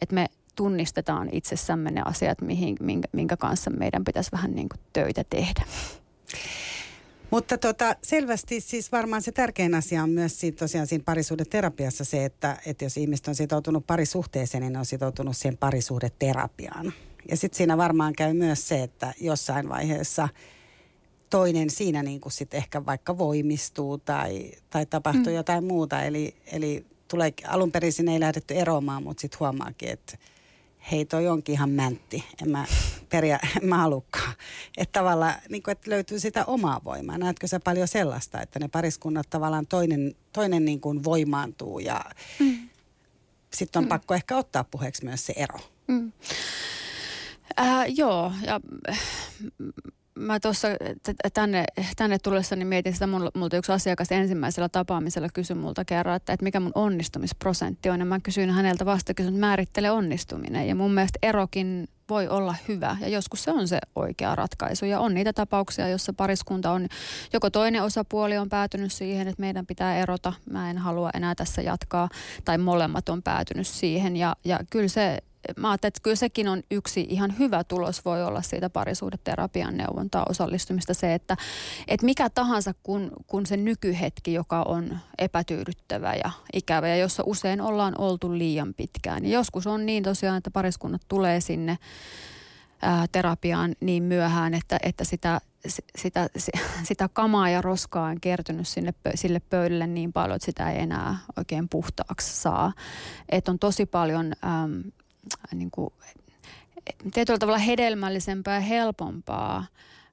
että 0.00 0.14
me 0.14 0.26
tunnistetaan 0.56 1.28
itsessämme 1.32 1.90
ne 1.90 2.02
asiat, 2.04 2.40
mihin, 2.40 2.76
minkä, 2.80 3.08
minkä 3.12 3.36
kanssa 3.36 3.70
meidän 3.70 4.04
pitäisi 4.04 4.32
vähän 4.32 4.54
niin 4.54 4.68
kuin 4.68 4.80
töitä 4.92 5.24
tehdä. 5.30 5.64
Mutta 7.30 7.58
tota, 7.58 7.96
selvästi 8.02 8.60
siis 8.60 8.92
varmaan 8.92 9.22
se 9.22 9.32
tärkein 9.32 9.74
asia 9.74 10.02
on 10.02 10.10
myös 10.10 10.40
siitä, 10.40 10.58
tosiaan 10.58 10.86
siinä 10.86 11.04
parisuhdeterapiassa 11.04 12.04
se, 12.04 12.24
että, 12.24 12.56
että 12.66 12.84
jos 12.84 12.96
ihmiset 12.96 13.28
on 13.28 13.34
sitoutunut 13.34 13.86
parisuhteeseen, 13.86 14.62
niin 14.62 14.72
ne 14.72 14.78
on 14.78 14.86
sitoutunut 14.86 15.36
siihen 15.36 15.56
parisuhdeterapiaan. 15.56 16.92
Ja 17.30 17.36
sitten 17.36 17.56
siinä 17.56 17.76
varmaan 17.76 18.12
käy 18.12 18.32
myös 18.32 18.68
se, 18.68 18.82
että 18.82 19.14
jossain 19.20 19.68
vaiheessa 19.68 20.28
toinen 21.30 21.70
siinä 21.70 22.02
niin 22.02 22.20
kuin 22.20 22.32
sit 22.32 22.54
ehkä 22.54 22.86
vaikka 22.86 23.18
voimistuu 23.18 23.98
tai, 23.98 24.52
tai 24.70 24.86
tapahtuu 24.86 25.26
mm. 25.26 25.34
jotain 25.34 25.64
muuta. 25.64 26.02
Eli, 26.02 26.36
eli 26.52 26.86
tulee, 27.08 27.32
alun 27.46 27.72
perin 27.72 27.92
sinne 27.92 28.12
ei 28.12 28.20
lähdetty 28.20 28.54
eroamaan, 28.54 29.02
mutta 29.02 29.20
sitten 29.20 29.40
huomaakin, 29.40 29.88
että 29.88 30.18
hei 30.92 31.04
toi 31.04 31.28
onkin 31.28 31.52
ihan 31.52 31.70
mäntti, 31.70 32.24
en 32.42 32.50
mä, 32.50 32.64
peria, 33.08 33.38
en 33.62 33.68
mä 33.68 33.78
halukkaan. 33.78 34.34
Että 34.76 35.00
tavallaan 35.00 35.34
niin 35.48 35.62
kuin, 35.62 35.72
että 35.72 35.90
löytyy 35.90 36.20
sitä 36.20 36.44
omaa 36.44 36.80
voimaa. 36.84 37.18
Näetkö 37.18 37.46
sä 37.46 37.60
paljon 37.60 37.88
sellaista, 37.88 38.40
että 38.40 38.58
ne 38.58 38.68
pariskunnat 38.68 39.30
tavallaan 39.30 39.66
toinen, 39.66 40.14
toinen 40.32 40.64
niin 40.64 40.80
kuin 40.80 41.04
voimaantuu 41.04 41.78
ja 41.78 42.04
mm. 42.40 42.68
sitten 43.54 43.80
on 43.80 43.84
mm. 43.84 43.88
pakko 43.88 44.14
ehkä 44.14 44.36
ottaa 44.36 44.64
puheeksi 44.64 45.04
myös 45.04 45.26
se 45.26 45.32
ero. 45.36 45.58
Mm. 45.88 46.12
Äh, 47.60 47.84
joo, 47.88 48.32
ja 48.46 48.60
mä 50.18 50.40
tuossa 50.40 50.68
tänne, 51.34 51.64
tänne 51.96 52.18
tullessani 52.18 52.64
mietin 52.64 52.92
sitä, 52.92 53.06
multa 53.06 53.56
yksi 53.56 53.72
asiakas 53.72 54.12
ensimmäisellä 54.12 54.68
tapaamisella 54.68 55.28
kysyi 55.34 55.56
multa 55.56 55.84
kerran, 55.84 56.16
että, 56.16 56.32
että 56.32 56.44
mikä 56.44 56.60
mun 56.60 56.72
onnistumisprosentti 56.74 57.90
on. 57.90 58.00
Ja 58.00 58.06
mä 58.06 58.20
kysyin 58.20 58.50
häneltä 58.50 58.84
vasta, 58.84 59.12
että 59.12 59.30
määrittele 59.30 59.90
onnistuminen. 59.90 60.68
Ja 60.68 60.74
mun 60.74 60.94
mielestä 60.94 61.18
erokin 61.22 61.88
voi 62.08 62.28
olla 62.28 62.54
hyvä 62.68 62.96
ja 63.00 63.08
joskus 63.08 63.44
se 63.44 63.50
on 63.50 63.68
se 63.68 63.78
oikea 63.96 64.34
ratkaisu. 64.34 64.84
Ja 64.84 65.00
on 65.00 65.14
niitä 65.14 65.32
tapauksia, 65.32 65.88
jossa 65.88 66.12
pariskunta 66.12 66.70
on, 66.70 66.86
joko 67.32 67.50
toinen 67.50 67.82
osapuoli 67.82 68.38
on 68.38 68.48
päätynyt 68.48 68.92
siihen, 68.92 69.28
että 69.28 69.40
meidän 69.40 69.66
pitää 69.66 69.96
erota, 69.96 70.32
mä 70.50 70.70
en 70.70 70.78
halua 70.78 71.10
enää 71.14 71.34
tässä 71.34 71.62
jatkaa, 71.62 72.08
tai 72.44 72.58
molemmat 72.58 73.08
on 73.08 73.22
päätynyt 73.22 73.66
siihen. 73.66 74.16
Ja, 74.16 74.36
ja 74.44 74.60
kyllä 74.70 74.88
se 74.88 75.18
mä 75.56 75.70
ajattelin, 75.70 75.90
että 75.90 76.00
kyllä 76.02 76.16
sekin 76.16 76.48
on 76.48 76.62
yksi 76.70 77.06
ihan 77.08 77.38
hyvä 77.38 77.64
tulos 77.64 78.04
voi 78.04 78.24
olla 78.24 78.42
siitä 78.42 78.70
parisuudeterapian 78.70 79.76
neuvontaa 79.76 80.26
osallistumista 80.28 80.94
se, 80.94 81.14
että, 81.14 81.36
että 81.88 82.06
mikä 82.06 82.30
tahansa 82.30 82.74
kun, 82.82 83.10
kun 83.26 83.46
se 83.46 83.56
nykyhetki, 83.56 84.32
joka 84.32 84.62
on 84.62 84.98
epätyydyttävä 85.18 86.14
ja 86.14 86.30
ikävä 86.52 86.88
ja 86.88 86.96
jossa 86.96 87.22
usein 87.26 87.60
ollaan 87.60 87.94
oltu 87.98 88.38
liian 88.38 88.74
pitkään. 88.74 89.22
Niin 89.22 89.32
joskus 89.32 89.66
on 89.66 89.86
niin 89.86 90.02
tosiaan, 90.02 90.38
että 90.38 90.50
pariskunnat 90.50 91.02
tulee 91.08 91.40
sinne 91.40 91.78
ää, 92.82 93.06
terapiaan 93.12 93.74
niin 93.80 94.02
myöhään, 94.02 94.54
että, 94.54 94.78
että 94.82 95.04
sitä, 95.04 95.40
sitä, 95.98 96.28
sitä 96.88 97.08
kamaa 97.12 97.48
ja 97.48 97.62
roskaa 97.62 98.06
on 98.06 98.20
kertynyt 98.20 98.68
sinne, 98.68 98.94
sille 99.14 99.40
pöydälle 99.40 99.86
niin 99.86 100.12
paljon, 100.12 100.36
että 100.36 100.46
sitä 100.46 100.70
ei 100.70 100.80
enää 100.80 101.18
oikein 101.36 101.68
puhtaaksi 101.68 102.40
saa. 102.40 102.72
Että 103.28 103.50
on 103.50 103.58
tosi 103.58 103.86
paljon 103.86 104.32
äm, 104.44 104.82
niin 105.54 105.70
kuin, 105.70 105.92
tietyllä 107.14 107.38
tavalla 107.38 107.58
hedelmällisempää 107.58 108.54
ja 108.54 108.60
helpompaa 108.60 109.66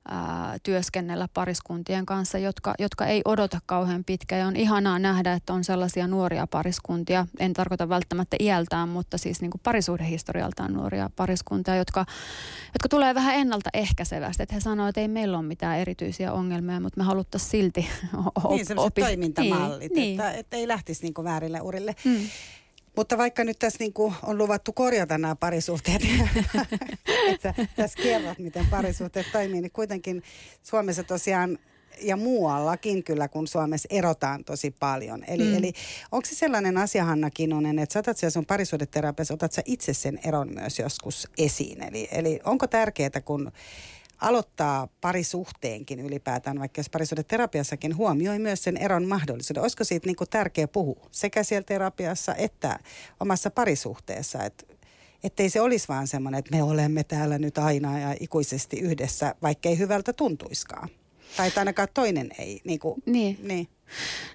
ää, 0.07 0.57
työskennellä 0.63 1.27
pariskuntien 1.33 2.05
kanssa, 2.05 2.37
jotka, 2.37 2.73
jotka 2.79 3.05
ei 3.05 3.21
odota 3.25 3.59
kauhean 3.65 4.03
pitkään. 4.03 4.39
Ja 4.39 4.47
on 4.47 4.55
ihanaa 4.55 4.99
nähdä, 4.99 5.33
että 5.33 5.53
on 5.53 5.63
sellaisia 5.63 6.07
nuoria 6.07 6.47
pariskuntia, 6.47 7.27
en 7.39 7.53
tarkoita 7.53 7.89
välttämättä 7.89 8.37
iältään, 8.39 8.89
mutta 8.89 9.17
siis 9.17 9.41
niin 9.41 9.51
kuin 9.51 9.61
parisuhdehistorialtaan 9.63 10.73
nuoria 10.73 11.09
pariskuntia, 11.15 11.75
jotka, 11.75 12.05
jotka 12.73 12.89
tulee 12.89 13.15
vähän 13.15 13.35
ennaltaehkäisevästi. 13.35 14.43
Että 14.43 14.55
he 14.55 14.61
sanoo, 14.61 14.87
että 14.87 15.01
ei 15.01 15.07
meillä 15.07 15.37
ole 15.37 15.45
mitään 15.45 15.79
erityisiä 15.79 16.33
ongelmia, 16.33 16.79
mutta 16.79 16.99
me 16.99 17.03
haluttaisiin 17.03 17.49
silti 17.49 17.89
op- 18.43 18.51
Niin, 18.51 18.65
sellaiset 18.65 18.97
opis- 18.97 19.05
toimintamallit, 19.05 19.93
niin, 19.93 20.11
että, 20.19 20.29
niin. 20.29 20.39
että 20.39 20.57
ei 20.57 20.67
lähtisi 20.67 21.03
niin 21.03 21.13
kuin 21.13 21.25
väärille 21.25 21.61
urille. 21.61 21.95
Mm. 22.05 22.19
Mutta 22.95 23.17
vaikka 23.17 23.43
nyt 23.43 23.59
tässä 23.59 23.77
niin 23.79 23.93
kuin 23.93 24.13
on 24.23 24.37
luvattu 24.37 24.73
korjata 24.73 25.17
nämä 25.17 25.35
parisuhteet, 25.35 26.01
että 27.33 27.53
tässä 27.75 28.03
kerrot, 28.03 28.39
miten 28.39 28.65
parisuhteet 28.65 29.27
toimii, 29.31 29.61
niin 29.61 29.71
kuitenkin 29.71 30.23
Suomessa 30.63 31.03
tosiaan 31.03 31.57
ja 32.01 32.17
muuallakin 32.17 33.03
kyllä, 33.03 33.27
kun 33.27 33.47
Suomessa 33.47 33.87
erotaan 33.91 34.43
tosi 34.43 34.71
paljon. 34.71 35.23
Eli, 35.27 35.43
mm. 35.43 35.57
eli 35.57 35.73
onko 36.11 36.25
se 36.25 36.35
sellainen 36.35 36.77
asia, 36.77 37.05
Hanna 37.05 37.29
Kinnunen, 37.29 37.79
että 37.79 37.93
saatat 37.93 38.17
siellä 38.17 38.31
sun 38.31 38.45
parisuudeterapiassa, 38.45 39.33
otat 39.33 39.51
sä 39.51 39.61
itse 39.65 39.93
sen 39.93 40.19
eron 40.25 40.53
myös 40.53 40.79
joskus 40.79 41.27
esiin? 41.37 41.83
Eli, 41.83 42.07
eli 42.11 42.39
onko 42.43 42.67
tärkeää, 42.67 43.21
kun 43.25 43.51
aloittaa 44.21 44.87
parisuhteenkin 45.01 45.99
ylipäätään, 45.99 46.59
vaikka 46.59 46.79
jos 46.79 46.89
parisuudeterapiassakin 46.89 47.97
huomioi 47.97 48.39
myös 48.39 48.63
sen 48.63 48.77
eron 48.77 49.07
mahdollisuuden. 49.07 49.63
Olisiko 49.63 49.83
siitä 49.83 50.07
niin 50.07 50.15
tärkeä 50.29 50.67
puhua 50.67 51.07
sekä 51.11 51.43
siellä 51.43 51.65
terapiassa 51.65 52.35
että 52.35 52.79
omassa 53.19 53.51
parisuhteessa, 53.51 54.43
että 54.43 54.65
ettei 55.23 55.49
se 55.49 55.61
olisi 55.61 55.87
vaan 55.87 56.07
semmoinen, 56.07 56.39
että 56.39 56.55
me 56.55 56.63
olemme 56.63 57.03
täällä 57.03 57.37
nyt 57.37 57.57
aina 57.57 57.99
ja 57.99 58.15
ikuisesti 58.19 58.79
yhdessä, 58.79 59.35
vaikka 59.41 59.69
ei 59.69 59.77
hyvältä 59.77 60.13
tuntuiskaan. 60.13 60.89
Tai 61.37 61.51
ainakaan 61.55 61.87
toinen 61.93 62.29
ei. 62.39 62.61
Niin. 62.63 62.79
Kuin, 62.79 63.03
niin. 63.05 63.39
niin. 63.43 63.67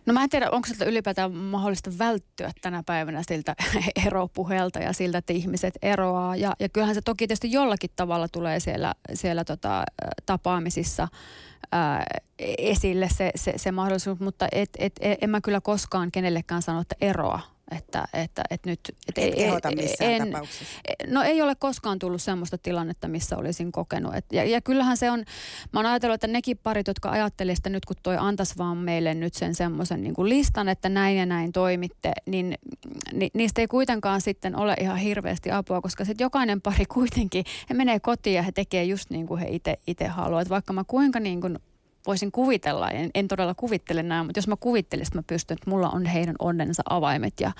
No 0.06 0.12
mä 0.12 0.22
en 0.22 0.30
tiedä, 0.30 0.50
onko 0.50 0.68
siltä 0.68 0.84
ylipäätään 0.84 1.34
mahdollista 1.34 1.90
välttyä 1.98 2.50
tänä 2.60 2.82
päivänä 2.86 3.22
siltä 3.28 3.56
eropuheelta 4.06 4.78
ja 4.78 4.92
siltä, 4.92 5.18
että 5.18 5.32
ihmiset 5.32 5.74
eroaa. 5.82 6.36
Ja, 6.36 6.54
ja 6.60 6.68
kyllähän 6.68 6.94
se 6.94 7.00
toki 7.00 7.26
tietysti 7.26 7.52
jollakin 7.52 7.90
tavalla 7.96 8.28
tulee 8.28 8.60
siellä, 8.60 8.94
siellä 9.14 9.44
tota, 9.44 9.84
tapaamisissa 10.26 11.08
ää, 11.72 12.04
esille 12.58 13.08
se, 13.16 13.30
se, 13.34 13.52
se 13.56 13.72
mahdollisuus, 13.72 14.20
mutta 14.20 14.48
et, 14.52 14.70
et, 14.78 14.92
et, 15.00 15.18
en 15.22 15.30
mä 15.30 15.40
kyllä 15.40 15.60
koskaan 15.60 16.12
kenellekään 16.12 16.62
sano, 16.62 16.80
että 16.80 16.96
eroa 17.00 17.55
että, 17.70 18.08
että, 18.12 18.42
että 18.50 18.70
nyt... 18.70 18.80
Et 19.08 19.18
Et 19.18 19.34
kehota 19.34 19.70
missään 19.70 20.12
en, 20.12 20.32
tapauksessa. 20.32 20.64
No 21.06 21.22
ei 21.22 21.42
ole 21.42 21.54
koskaan 21.54 21.98
tullut 21.98 22.22
semmoista 22.22 22.58
tilannetta, 22.58 23.08
missä 23.08 23.36
olisin 23.36 23.72
kokenut. 23.72 24.14
Et, 24.14 24.24
ja, 24.32 24.44
ja 24.44 24.60
kyllähän 24.60 24.96
se 24.96 25.10
on, 25.10 25.24
mä 25.72 25.78
oon 25.78 25.86
ajatellut, 25.86 26.14
että 26.14 26.26
nekin 26.26 26.58
parit, 26.58 26.86
jotka 26.86 27.10
ajattelivat, 27.10 27.58
että 27.58 27.70
nyt 27.70 27.84
kun 27.84 27.96
toi 28.02 28.16
antaisi 28.18 28.54
vaan 28.58 28.76
meille 28.76 29.14
nyt 29.14 29.34
sen 29.34 29.54
semmoisen 29.54 30.02
niin 30.02 30.14
listan, 30.18 30.68
että 30.68 30.88
näin 30.88 31.16
ja 31.16 31.26
näin 31.26 31.52
toimitte, 31.52 32.12
niin 32.26 32.54
ni, 33.12 33.30
niistä 33.34 33.60
ei 33.60 33.66
kuitenkaan 33.66 34.20
sitten 34.20 34.56
ole 34.56 34.74
ihan 34.80 34.96
hirveästi 34.96 35.50
apua, 35.50 35.80
koska 35.80 36.04
sitten 36.04 36.24
jokainen 36.24 36.60
pari 36.60 36.86
kuitenkin, 36.86 37.44
he 37.70 37.74
menee 37.74 38.00
kotiin 38.00 38.36
ja 38.36 38.42
he 38.42 38.52
tekee 38.52 38.84
just 38.84 39.10
niin 39.10 39.26
kuin 39.26 39.40
he 39.40 39.48
itse 39.86 40.06
haluavat. 40.06 40.48
Vaikka 40.48 40.72
mä 40.72 40.84
kuinka 40.86 41.20
niin 41.20 41.40
kuin 41.40 41.58
voisin 42.06 42.32
kuvitella, 42.32 42.90
en, 42.90 43.10
en 43.14 43.28
todella 43.28 43.54
kuvittele 43.54 44.02
näin, 44.02 44.26
mutta 44.26 44.38
jos 44.38 44.48
mä 44.48 44.56
kuvittelisin, 44.56 45.08
että 45.08 45.18
mä 45.18 45.22
pystyn, 45.26 45.54
että 45.54 45.70
mulla 45.70 45.90
on 45.90 46.06
heidän 46.06 46.34
onnensa 46.38 46.82
avaimet 46.90 47.40
ja, 47.40 47.52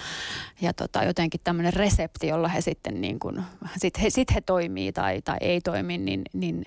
ja 0.60 0.72
tota, 0.72 1.04
jotenkin 1.04 1.40
tämmöinen 1.44 1.72
resepti, 1.72 2.26
jolla 2.26 2.48
he 2.48 2.60
sitten 2.60 3.00
niin 3.00 3.18
kuin, 3.18 3.42
sit 3.76 4.02
he, 4.02 4.10
sit 4.10 4.34
he 4.34 4.40
toimii 4.40 4.92
tai, 4.92 5.22
tai 5.22 5.36
ei 5.40 5.60
toimi, 5.60 5.98
niin, 5.98 6.22
niin 6.32 6.64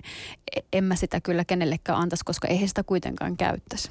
en 0.72 0.84
mä 0.84 0.96
sitä 0.96 1.20
kyllä 1.20 1.44
kenellekään 1.44 1.98
antaisi, 1.98 2.24
koska 2.24 2.48
ei 2.48 2.60
he 2.60 2.66
sitä 2.66 2.82
kuitenkaan 2.82 3.36
käyttäisi. 3.36 3.90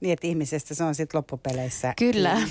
Niin, 0.00 0.12
että 0.12 0.26
ihmisestä 0.26 0.74
se 0.74 0.84
on 0.84 0.94
sitten 0.94 1.18
loppupeleissä. 1.18 1.94
Kyllä. 1.98 2.42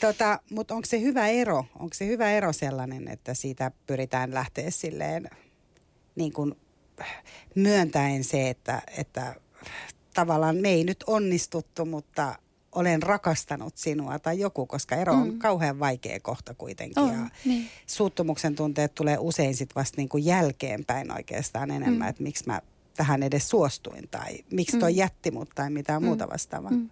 Tota, 0.00 0.40
mutta 0.50 0.74
onko 0.74 0.86
se 0.86 1.00
hyvä 1.00 1.28
ero? 1.28 1.64
Onko 1.78 1.94
se 1.94 2.06
hyvä 2.06 2.30
ero 2.30 2.52
sellainen, 2.52 3.08
että 3.08 3.34
siitä 3.34 3.70
pyritään 3.86 4.34
lähteä 4.34 4.70
silleen 4.70 5.30
niin 6.14 6.32
kuin 6.32 6.54
myöntäen 7.54 8.24
se, 8.24 8.50
että, 8.50 8.82
että 8.98 9.34
tavallaan 10.14 10.56
me 10.56 10.68
ei 10.68 10.84
nyt 10.84 11.04
onnistuttu, 11.06 11.84
mutta 11.84 12.38
olen 12.74 13.02
rakastanut 13.02 13.76
sinua 13.76 14.18
tai 14.18 14.38
joku, 14.38 14.66
koska 14.66 14.96
ero 14.96 15.12
on 15.12 15.28
mm. 15.32 15.38
kauhean 15.38 15.78
vaikea 15.78 16.20
kohta 16.20 16.54
kuitenkin. 16.54 17.02
On, 17.02 17.12
ja 17.12 17.28
niin. 17.44 17.68
Suuttumuksen 17.86 18.56
tunteet 18.56 18.94
tulee 18.94 19.18
usein 19.18 19.54
sitten 19.54 19.74
vasta 19.74 19.96
niin 19.96 20.08
kuin 20.08 20.24
jälkeenpäin 20.24 21.12
oikeastaan 21.12 21.70
enemmän, 21.70 22.06
mm. 22.06 22.08
että 22.08 22.22
miksi 22.22 22.44
mä 22.46 22.60
tähän 22.96 23.22
edes 23.22 23.48
suostuin 23.48 24.08
tai 24.10 24.44
miksi 24.52 24.78
toi 24.78 24.92
mm. 24.92 24.98
jätti 24.98 25.30
mut 25.30 25.50
tai 25.54 25.70
mitään 25.70 26.02
mm. 26.02 26.06
muuta 26.06 26.28
vastaavaa. 26.28 26.70
Mm. 26.70 26.90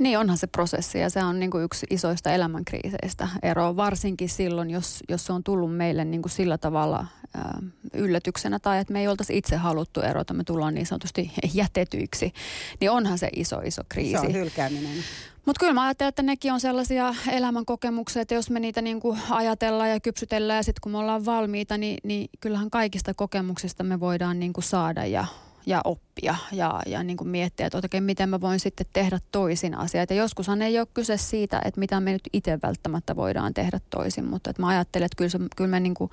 Niin 0.00 0.18
onhan 0.18 0.38
se 0.38 0.46
prosessi 0.46 0.98
ja 0.98 1.10
se 1.10 1.24
on 1.24 1.40
niin 1.40 1.50
kuin 1.50 1.64
yksi 1.64 1.86
isoista 1.90 2.30
elämänkriiseistä 2.30 3.28
ero, 3.42 3.76
varsinkin 3.76 4.28
silloin, 4.28 4.70
jos, 4.70 5.04
jos 5.08 5.26
se 5.26 5.32
on 5.32 5.44
tullut 5.44 5.76
meille 5.76 6.04
niin 6.04 6.22
kuin 6.22 6.32
sillä 6.32 6.58
tavalla 6.58 7.06
ää, 7.34 7.58
yllätyksenä 7.94 8.58
tai 8.58 8.78
että 8.78 8.92
me 8.92 9.00
ei 9.00 9.08
oltaisi 9.08 9.36
itse 9.36 9.56
haluttu 9.56 10.00
erota, 10.00 10.34
me 10.34 10.44
tullaan 10.44 10.74
niin 10.74 10.86
sanotusti 10.86 11.32
jätetyiksi, 11.54 12.32
niin 12.80 12.90
onhan 12.90 13.18
se 13.18 13.30
iso, 13.36 13.60
iso 13.60 13.82
kriisi. 13.88 14.10
Se 14.10 14.18
on 14.18 14.32
hylkääminen. 14.32 15.04
Mutta 15.46 15.60
kyllä 15.60 15.72
mä 15.72 15.82
ajattelen, 15.82 16.08
että 16.08 16.22
nekin 16.22 16.52
on 16.52 16.60
sellaisia 16.60 17.14
elämänkokemuksia, 17.28 18.22
että 18.22 18.34
jos 18.34 18.50
me 18.50 18.60
niitä 18.60 18.82
niin 18.82 19.00
kuin 19.00 19.18
ajatellaan 19.30 19.90
ja 19.90 20.00
kypsytellään 20.00 20.56
ja 20.56 20.62
sitten 20.62 20.80
kun 20.80 20.92
me 20.92 20.98
ollaan 20.98 21.24
valmiita, 21.24 21.78
niin, 21.78 21.98
niin 22.04 22.30
kyllähän 22.40 22.70
kaikista 22.70 23.14
kokemuksista 23.14 23.84
me 23.84 24.00
voidaan 24.00 24.40
niin 24.40 24.52
kuin 24.52 24.64
saada 24.64 25.06
ja 25.06 25.24
ja 25.66 25.80
oppia 25.84 26.34
ja, 26.52 26.82
ja 26.86 27.02
niin 27.02 27.16
kuin 27.16 27.28
miettiä, 27.28 27.66
että 27.66 27.78
oikein 27.82 28.04
miten 28.04 28.28
mä 28.28 28.40
voin 28.40 28.60
sitten 28.60 28.86
tehdä 28.92 29.18
toisin 29.32 29.74
asiat. 29.74 30.10
Ja 30.10 30.16
joskushan 30.16 30.62
ei 30.62 30.78
ole 30.78 30.86
kyse 30.94 31.16
siitä, 31.16 31.60
että 31.64 31.80
mitä 31.80 32.00
me 32.00 32.12
nyt 32.12 32.22
itse 32.32 32.58
välttämättä 32.62 33.16
voidaan 33.16 33.54
tehdä 33.54 33.80
toisin, 33.90 34.24
mutta 34.24 34.50
että 34.50 34.62
mä 34.62 34.68
ajattelen, 34.68 35.06
että 35.06 35.16
kyllä, 35.16 35.28
se, 35.28 35.38
kyllä 35.56 35.70
me 35.70 35.80
niin 35.80 35.94
kuin 35.94 36.10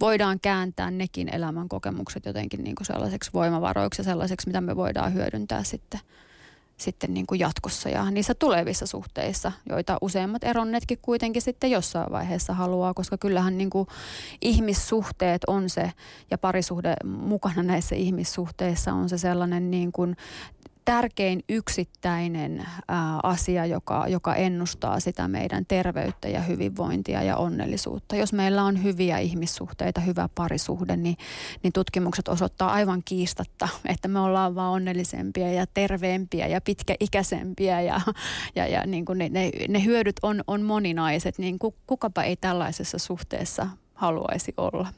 voidaan 0.00 0.40
kääntää 0.40 0.90
nekin 0.90 1.34
elämän 1.34 1.68
kokemukset 1.68 2.26
jotenkin 2.26 2.64
niin 2.64 2.76
kuin 2.76 2.86
sellaiseksi 2.86 3.30
voimavaroiksi 3.34 4.00
ja 4.00 4.04
sellaiseksi, 4.04 4.46
mitä 4.46 4.60
me 4.60 4.76
voidaan 4.76 5.14
hyödyntää 5.14 5.64
sitten 5.64 6.00
sitten 6.80 7.14
niin 7.14 7.26
kuin 7.26 7.40
jatkossa 7.40 7.88
ja 7.88 8.10
niissä 8.10 8.34
tulevissa 8.34 8.86
suhteissa, 8.86 9.52
joita 9.68 9.98
useimmat 10.00 10.44
eronneetkin 10.44 10.98
kuitenkin 11.02 11.42
sitten 11.42 11.70
jossain 11.70 12.12
vaiheessa 12.12 12.54
haluaa, 12.54 12.94
koska 12.94 13.18
kyllähän 13.18 13.58
niin 13.58 13.70
kuin 13.70 13.88
ihmissuhteet 14.42 15.44
on 15.46 15.70
se 15.70 15.92
ja 16.30 16.38
parisuhde 16.38 16.94
mukana 17.04 17.62
näissä 17.62 17.94
ihmissuhteissa 17.94 18.92
on 18.92 19.08
se 19.08 19.18
sellainen 19.18 19.70
niin 19.70 19.92
kuin 19.92 20.16
tärkein 20.88 21.42
yksittäinen 21.48 22.66
ää, 22.88 23.20
asia, 23.22 23.66
joka, 23.66 24.04
joka 24.08 24.34
ennustaa 24.34 25.00
sitä 25.00 25.28
meidän 25.28 25.66
terveyttä 25.66 26.28
ja 26.28 26.40
hyvinvointia 26.40 27.22
ja 27.22 27.36
onnellisuutta. 27.36 28.16
Jos 28.16 28.32
meillä 28.32 28.64
on 28.64 28.82
hyviä 28.82 29.18
ihmissuhteita, 29.18 30.00
hyvä 30.00 30.28
parisuhde, 30.34 30.96
niin, 30.96 31.16
niin 31.62 31.72
tutkimukset 31.72 32.28
osoittaa 32.28 32.72
aivan 32.72 33.02
kiistatta, 33.04 33.68
että 33.88 34.08
me 34.08 34.20
ollaan 34.20 34.54
vaan 34.54 34.72
onnellisempia 34.72 35.52
ja 35.52 35.66
terveempiä 35.66 36.46
ja 36.46 36.60
pitkäikäisempiä 36.60 37.80
ja, 37.80 38.00
ja, 38.56 38.66
ja 38.66 38.86
niin 38.86 39.04
kuin 39.04 39.18
ne, 39.18 39.28
ne, 39.28 39.50
ne 39.68 39.84
hyödyt 39.84 40.16
on, 40.22 40.44
on 40.46 40.62
moninaiset, 40.62 41.38
niin 41.38 41.58
kukapa 41.86 42.22
ei 42.22 42.36
tällaisessa 42.36 42.98
suhteessa 42.98 43.66
haluaisi 43.98 44.54
olla. 44.56 44.92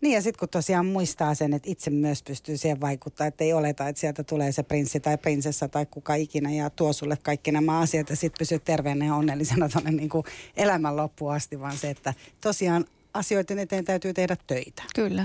Niin 0.00 0.14
ja 0.14 0.22
sitten 0.22 0.38
kun 0.38 0.48
tosiaan 0.48 0.86
muistaa 0.86 1.34
sen, 1.34 1.52
että 1.52 1.70
itse 1.70 1.90
myös 1.90 2.22
pystyy 2.22 2.56
siihen 2.56 2.80
vaikuttaa, 2.80 3.26
että 3.26 3.44
ei 3.44 3.52
oleta, 3.52 3.88
että 3.88 4.00
sieltä 4.00 4.24
tulee 4.24 4.52
se 4.52 4.62
prinssi 4.62 5.00
tai 5.00 5.18
prinsessa 5.18 5.68
tai 5.68 5.86
kuka 5.86 6.14
ikinä 6.14 6.50
ja 6.50 6.70
tuo 6.70 6.92
sulle 6.92 7.16
kaikki 7.22 7.52
nämä 7.52 7.78
asiat 7.78 8.10
ja 8.10 8.16
sitten 8.16 8.38
pysyy 8.38 8.58
terveenä 8.58 9.06
ja 9.06 9.14
onnellisena 9.14 9.68
tuonne 9.68 9.90
niin 9.90 10.08
kuin 10.08 10.24
elämän 10.56 10.96
loppuun 10.96 11.34
asti, 11.34 11.60
vaan 11.60 11.76
se, 11.76 11.90
että 11.90 12.14
tosiaan 12.40 12.84
asioiden 13.14 13.58
eteen 13.58 13.84
täytyy 13.84 14.14
tehdä 14.14 14.36
töitä. 14.46 14.82
Kyllä. 14.94 15.24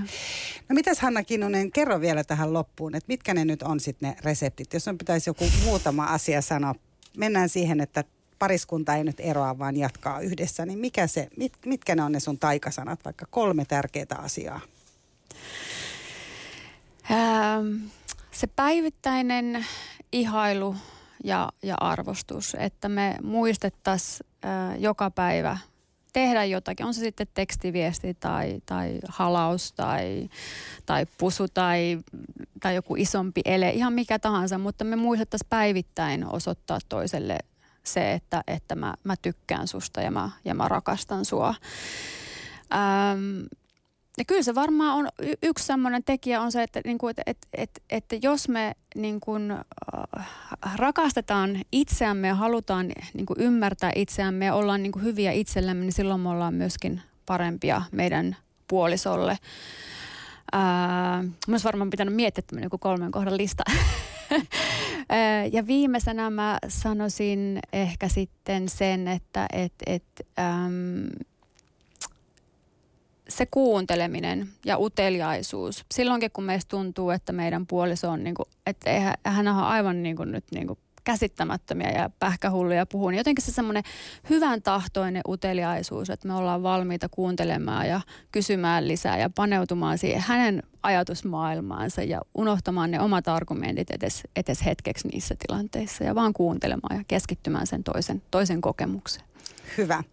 No 0.70 0.74
mitäs 0.74 1.00
Hanna 1.00 1.24
Kinnunen, 1.24 1.72
kerro 1.72 2.02
vielä 2.02 2.24
tähän 2.24 2.54
loppuun, 2.54 2.96
että 2.96 3.08
mitkä 3.08 3.34
ne 3.34 3.46
nyt 3.46 3.64
on 3.64 3.80
sitten 3.80 4.10
ne 4.10 4.16
reseptit, 4.22 4.74
jos 4.74 4.88
on 4.88 4.98
pitäisi 4.98 5.30
joku 5.30 5.46
muutama 5.64 6.06
asia 6.06 6.42
sanoa. 6.42 6.76
Mennään 7.18 7.50
siihen, 7.50 7.82
että 7.82 8.04
pariskunta 8.40 8.96
ei 8.96 9.04
nyt 9.04 9.20
eroa, 9.20 9.60
vaan 9.60 9.78
jatkaa 9.78 10.20
yhdessä, 10.20 10.66
niin 10.66 10.80
mikä 10.80 11.08
se, 11.08 11.28
mit, 11.38 11.54
mitkä 11.66 11.96
ne 11.96 12.04
on 12.04 12.12
ne 12.12 12.20
sun 12.20 12.40
taikasanat, 12.40 13.06
vaikka 13.06 13.26
kolme 13.30 13.66
tärkeää 13.66 14.18
asiaa? 14.18 14.62
Ähm, 17.12 17.76
se 18.32 18.48
päivittäinen 18.48 19.66
ihailu 20.12 20.76
ja, 21.24 21.50
ja 21.64 21.76
arvostus, 21.80 22.58
että 22.60 22.90
me 22.90 23.16
muistettaisiin 23.24 24.28
äh, 24.46 24.80
joka 24.80 25.12
päivä 25.12 25.58
tehdä 26.14 26.46
jotakin, 26.46 26.86
on 26.86 26.94
se 26.94 27.00
sitten 27.00 27.28
tekstiviesti 27.34 28.14
tai, 28.14 28.62
tai 28.66 29.00
halaus 29.08 29.72
tai, 29.72 30.30
tai 30.86 31.06
pusu 31.18 31.48
tai, 31.48 32.00
tai 32.62 32.76
joku 32.76 32.96
isompi 32.96 33.42
ele, 33.46 33.70
ihan 33.70 33.94
mikä 33.94 34.20
tahansa, 34.20 34.58
mutta 34.58 34.84
me 34.84 34.96
muistettaisiin 34.96 35.50
päivittäin 35.50 36.26
osoittaa 36.26 36.80
toiselle 36.90 37.38
se, 37.88 38.14
että, 38.14 38.44
että 38.48 38.76
mä, 38.76 38.94
mä 39.04 39.16
tykkään 39.22 39.68
susta 39.68 40.02
ja 40.02 40.12
mä, 40.12 40.30
ja 40.46 40.56
mä 40.56 40.68
rakastan 40.68 41.26
sua. 41.26 41.56
Ähm, 42.74 43.46
ja 44.18 44.26
kyllä 44.26 44.44
se 44.44 44.56
varmaan 44.56 44.98
on, 44.98 45.08
y- 45.20 45.34
yksi 45.44 45.66
sellainen 45.66 46.04
tekijä 46.04 46.42
on 46.42 46.52
se, 46.52 46.64
että, 46.64 46.82
niin 46.86 46.98
kuin, 46.98 47.12
että, 47.12 47.24
että, 47.26 47.48
että, 47.54 47.82
että 47.90 48.16
jos 48.22 48.50
me 48.50 48.76
niin 48.96 49.20
kuin, 49.20 49.52
äh, 49.52 50.30
rakastetaan 50.76 51.62
itseämme 51.72 52.28
ja 52.28 52.36
halutaan 52.36 52.92
niin 53.14 53.26
kuin 53.26 53.40
ymmärtää 53.40 53.92
itseämme 53.96 54.46
ja 54.46 54.56
ollaan 54.56 54.84
niin 54.84 54.92
kuin 54.92 55.04
hyviä 55.04 55.32
itsellemme, 55.32 55.84
niin 55.84 55.94
silloin 55.94 56.22
me 56.22 56.30
ollaan 56.30 56.54
myöskin 56.54 57.02
parempia 57.26 57.82
meidän 57.92 58.36
puolisolle. 58.68 59.38
Ää, 60.52 61.24
myös 61.48 61.64
varmaan 61.64 61.90
pitänyt 61.90 62.16
miettiä 62.16 62.44
tämmöinen 62.48 62.70
kolmen 62.80 63.12
kohdan 63.12 63.38
lista. 63.38 63.64
ja 65.52 65.68
viimeisenä 65.68 66.30
mä 66.30 66.58
sanoisin 66.68 67.60
ehkä 67.74 68.08
sitten 68.08 68.70
sen, 68.70 69.08
että 69.08 69.48
et, 69.54 69.74
et, 69.86 70.04
äm, 70.40 71.26
se 73.30 73.46
kuunteleminen 73.46 74.50
ja 74.66 74.78
uteliaisuus. 74.78 75.86
Silloinkin 75.94 76.32
kun 76.32 76.44
meistä 76.44 76.70
tuntuu, 76.70 77.10
että 77.10 77.34
meidän 77.34 77.68
puoliso 77.68 78.10
on, 78.10 78.24
niin 78.24 78.36
kuin, 78.36 78.50
että 78.66 79.18
hän 79.24 79.48
on 79.48 79.56
aivan 79.56 80.04
niin 80.04 80.16
kuin 80.16 80.32
nyt 80.32 80.46
niin 80.52 80.68
kuin 80.68 80.80
käsittämättömiä 81.08 81.92
ja 81.92 82.10
pähkähulluja 82.20 82.86
puhuu, 82.86 83.10
niin 83.10 83.18
jotenkin 83.18 83.46
se 83.46 83.52
semmoinen 83.52 83.84
hyvän 84.30 84.62
tahtoinen 84.62 85.22
uteliaisuus, 85.28 86.10
että 86.10 86.28
me 86.28 86.34
ollaan 86.34 86.64
valmiita 86.64 87.10
kuuntelemaan 87.10 87.88
ja 87.88 88.02
kysymään 88.32 88.88
lisää 88.88 89.18
ja 89.18 89.30
paneutumaan 89.30 89.98
siihen 89.98 90.22
hänen 90.22 90.64
ajatusmaailmaansa 90.84 92.04
ja 92.04 92.22
unohtamaan 92.36 92.92
ne 92.92 93.02
omat 93.02 93.28
argumentit 93.28 93.92
edes, 93.92 94.24
edes 94.36 94.66
hetkeksi 94.66 95.08
niissä 95.08 95.36
tilanteissa 95.48 96.04
ja 96.04 96.16
vaan 96.16 96.34
kuuntelemaan 96.34 96.98
ja 96.98 97.04
keskittymään 97.08 97.68
sen 97.68 97.84
toisen, 97.84 98.22
toisen 98.32 98.62
kokemukseen. 98.62 99.28
Hyvä. 99.78 100.04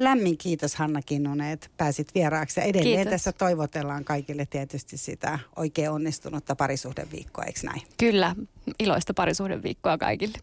Lämmin 0.00 0.38
kiitos 0.38 0.74
Hanna 0.74 1.02
Kinnunen, 1.02 1.52
että 1.52 1.68
pääsit 1.76 2.14
vieraaksi. 2.14 2.60
Ja 2.60 2.64
edelleen 2.64 2.96
kiitos. 2.96 3.10
tässä 3.10 3.32
toivotellaan 3.32 4.04
kaikille 4.04 4.46
tietysti 4.46 4.96
sitä 4.96 5.38
oikein 5.56 5.90
onnistunutta 5.90 6.56
parisuhdeviikkoa, 6.56 7.44
eikö 7.44 7.60
näin? 7.62 7.82
Kyllä, 7.98 8.36
iloista 8.78 9.14
parisuhdeviikkoa 9.14 9.98
kaikille. 9.98 10.38